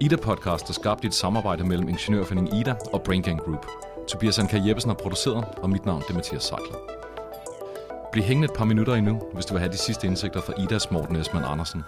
Ida-podcast 0.00 0.68
er 0.68 0.72
skabt 0.72 1.04
i 1.04 1.06
et 1.06 1.14
samarbejde 1.14 1.64
mellem 1.64 1.88
Ingeniørforeningen 1.88 2.60
Ida 2.60 2.74
og 2.92 3.02
BrainGang 3.02 3.40
Group. 3.40 3.66
Tobias 4.08 4.38
Anker 4.38 4.66
Jeppesen 4.66 4.90
har 4.90 4.96
produceret, 4.96 5.44
og 5.56 5.70
mit 5.70 5.86
navn 5.86 6.02
er 6.08 6.14
Mathias 6.14 6.42
Seidler. 6.42 6.78
Bliv 8.12 8.24
hængende 8.24 8.52
et 8.52 8.58
par 8.58 8.64
minutter 8.64 8.94
endnu, 8.94 9.22
hvis 9.34 9.44
du 9.44 9.54
vil 9.54 9.60
have 9.60 9.72
de 9.72 9.78
sidste 9.78 10.06
indsigter 10.06 10.40
fra 10.40 10.52
Idas 10.62 10.90
Morten 10.90 11.16
Esmann 11.16 11.44
Andersen. 11.44 11.82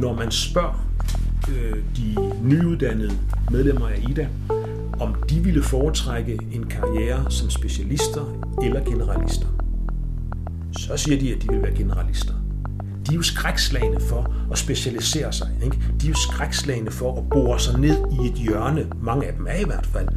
Når 0.00 0.14
man 0.14 0.30
spørger 0.30 0.86
øh, 1.48 1.76
de 1.96 2.32
nyuddannede 2.42 3.12
medlemmer 3.50 3.88
af 3.88 4.04
IDA, 4.08 4.28
om 5.00 5.14
de 5.30 5.40
ville 5.40 5.62
foretrække 5.62 6.38
en 6.52 6.66
karriere 6.66 7.30
som 7.30 7.50
specialister 7.50 8.38
eller 8.62 8.84
generalister, 8.84 9.46
så 10.78 10.96
siger 10.96 11.20
de, 11.20 11.34
at 11.34 11.42
de 11.42 11.48
vil 11.48 11.62
være 11.62 11.74
generalister. 11.74 12.32
De 13.06 13.12
er 13.12 13.16
jo 13.16 13.22
skrækslagende 13.22 14.00
for 14.00 14.34
at 14.52 14.58
specialisere 14.58 15.32
sig. 15.32 15.48
Ikke? 15.64 15.76
De 16.00 16.06
er 16.06 16.08
jo 16.08 16.16
skrækslagende 16.16 16.90
for 16.90 17.18
at 17.18 17.28
bore 17.30 17.60
sig 17.60 17.80
ned 17.80 17.96
i 18.22 18.26
et 18.26 18.34
hjørne, 18.34 18.86
mange 19.02 19.26
af 19.26 19.32
dem 19.32 19.46
er 19.50 19.60
i 19.60 19.64
hvert 19.64 19.86
fald, 19.86 20.08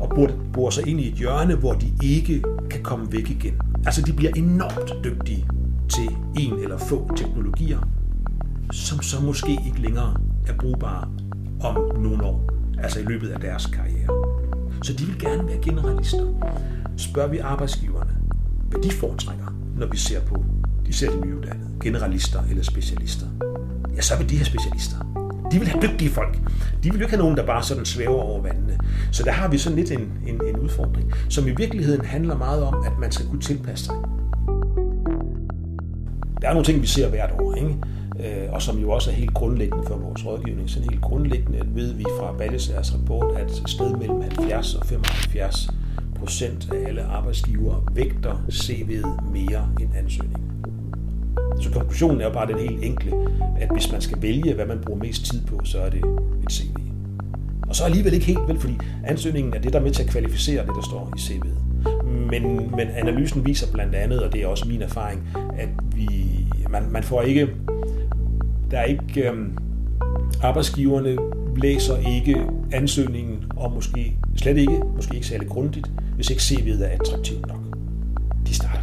og 0.00 0.30
bore 0.52 0.72
sig 0.72 0.88
ind 0.88 1.00
i 1.00 1.08
et 1.08 1.14
hjørne, 1.14 1.54
hvor 1.54 1.72
de 1.72 1.92
ikke 2.02 2.42
kan 2.70 2.82
komme 2.82 3.12
væk 3.12 3.30
igen. 3.30 3.54
Altså 3.86 4.02
de 4.02 4.12
bliver 4.12 4.32
enormt 4.36 5.04
dygtige 5.04 5.46
til 5.88 6.08
en 6.38 6.58
eller 6.58 6.78
få 6.78 7.10
teknologier, 7.16 7.78
som 8.72 9.02
så 9.02 9.20
måske 9.20 9.52
ikke 9.66 9.80
længere 9.80 10.16
er 10.48 10.52
brugbare 10.58 11.08
om 11.60 12.00
nogle 12.00 12.24
år, 12.24 12.50
altså 12.82 13.00
i 13.00 13.02
løbet 13.02 13.28
af 13.28 13.40
deres 13.40 13.66
karriere. 13.66 14.36
Så 14.82 14.92
de 14.92 15.04
vil 15.04 15.18
gerne 15.18 15.48
være 15.48 15.58
generalister. 15.62 16.26
Spørger 16.96 17.28
vi 17.28 17.38
arbejdsgiverne, 17.38 18.10
hvad 18.70 18.80
de 18.82 18.90
foretrækker, 18.90 19.46
når 19.76 19.86
vi 19.86 19.96
ser 19.96 20.20
på 20.20 20.44
de 20.86 20.92
ser 20.92 21.10
de 21.10 21.26
nyuddannede, 21.26 21.68
generalister 21.82 22.42
eller 22.50 22.62
specialister, 22.62 23.26
ja, 23.96 24.00
så 24.00 24.18
vil 24.18 24.30
de 24.30 24.36
have 24.36 24.44
specialister. 24.44 24.96
De 25.52 25.58
vil 25.58 25.68
have 25.68 25.82
dygtige 25.82 26.10
folk. 26.10 26.38
De 26.82 26.90
vil 26.90 26.98
jo 26.98 27.04
ikke 27.04 27.10
have 27.10 27.22
nogen, 27.22 27.36
der 27.36 27.46
bare 27.46 27.62
sådan 27.62 27.84
svæver 27.84 28.22
over 28.22 28.42
vandene. 28.42 28.78
Så 29.12 29.22
der 29.22 29.30
har 29.30 29.48
vi 29.48 29.58
sådan 29.58 29.78
lidt 29.78 29.90
en, 29.90 30.12
en, 30.26 30.40
en 30.48 30.56
udfordring, 30.56 31.12
som 31.28 31.46
i 31.48 31.50
virkeligheden 31.56 32.04
handler 32.04 32.36
meget 32.38 32.62
om, 32.62 32.74
at 32.86 32.92
man 33.00 33.12
skal 33.12 33.26
kunne 33.26 33.40
tilpasse 33.40 33.84
sig. 33.84 33.94
Der 36.42 36.48
er 36.48 36.52
nogle 36.52 36.64
ting, 36.64 36.82
vi 36.82 36.86
ser 36.86 37.08
hvert 37.08 37.30
år. 37.40 37.54
Ikke? 37.54 37.76
Øh, 38.26 38.52
og 38.52 38.62
som 38.62 38.78
jo 38.78 38.90
også 38.90 39.10
er 39.10 39.14
helt 39.14 39.34
grundlæggende 39.34 39.84
for 39.86 39.96
vores 39.96 40.26
rådgivning. 40.26 40.70
Så 40.70 40.80
helt 40.80 41.00
grundlæggende 41.00 41.62
ved 41.74 41.92
vi 41.92 42.04
fra 42.18 42.32
Ballesærs 42.38 42.94
rapport, 42.94 43.36
at 43.36 43.50
sted 43.66 43.96
mellem 43.96 44.20
70 44.20 44.74
og 44.74 44.86
75 44.86 45.68
procent 46.14 46.72
af 46.72 46.88
alle 46.88 47.02
arbejdsgivere 47.02 47.82
vægter 47.92 48.44
CV'et 48.48 49.30
mere 49.32 49.68
end 49.80 49.90
ansøgningen. 49.96 50.50
Så 51.60 51.70
konklusionen 51.70 52.20
er 52.20 52.24
jo 52.24 52.32
bare 52.32 52.46
den 52.46 52.58
helt 52.58 52.84
enkle, 52.84 53.12
at 53.60 53.68
hvis 53.72 53.92
man 53.92 54.00
skal 54.00 54.22
vælge, 54.22 54.54
hvad 54.54 54.66
man 54.66 54.78
bruger 54.86 55.00
mest 55.00 55.24
tid 55.24 55.46
på, 55.46 55.60
så 55.64 55.78
er 55.78 55.90
det 55.90 56.02
et 56.42 56.52
CV. 56.52 56.76
Og 57.68 57.76
så 57.76 57.84
alligevel 57.84 58.14
ikke 58.14 58.26
helt 58.26 58.48
vel, 58.48 58.60
fordi 58.60 58.78
ansøgningen 59.04 59.54
er 59.54 59.58
det, 59.58 59.72
der 59.72 59.78
er 59.78 59.82
med 59.82 59.90
til 59.90 60.02
at 60.02 60.08
kvalificere 60.08 60.66
det, 60.66 60.72
der 60.76 60.82
står 60.82 61.12
i 61.16 61.20
CV'et. 61.20 61.56
men, 62.30 62.70
men 62.76 62.88
analysen 62.88 63.46
viser 63.46 63.72
blandt 63.72 63.94
andet, 63.94 64.22
og 64.22 64.32
det 64.32 64.42
er 64.42 64.46
også 64.46 64.68
min 64.68 64.82
erfaring, 64.82 65.28
at 65.58 65.68
vi, 65.94 66.08
man, 66.70 66.82
man 66.90 67.02
får 67.02 67.22
ikke, 67.22 67.48
der 68.70 68.78
er 68.78 68.84
ikke... 68.84 69.30
Øh, 69.30 69.48
arbejdsgiverne 70.42 71.16
læser 71.56 71.96
ikke 71.96 72.36
ansøgningen, 72.72 73.44
og 73.56 73.72
måske 73.72 74.18
slet 74.36 74.56
ikke, 74.56 74.82
måske 74.96 75.14
ikke 75.14 75.26
særlig 75.26 75.48
grundigt, 75.48 75.90
hvis 76.14 76.30
ikke 76.30 76.40
CV'et 76.40 76.84
er 76.84 76.88
attraktivt 76.88 77.46
nok. 77.46 77.60
De 78.46 78.54
starter 78.54 78.75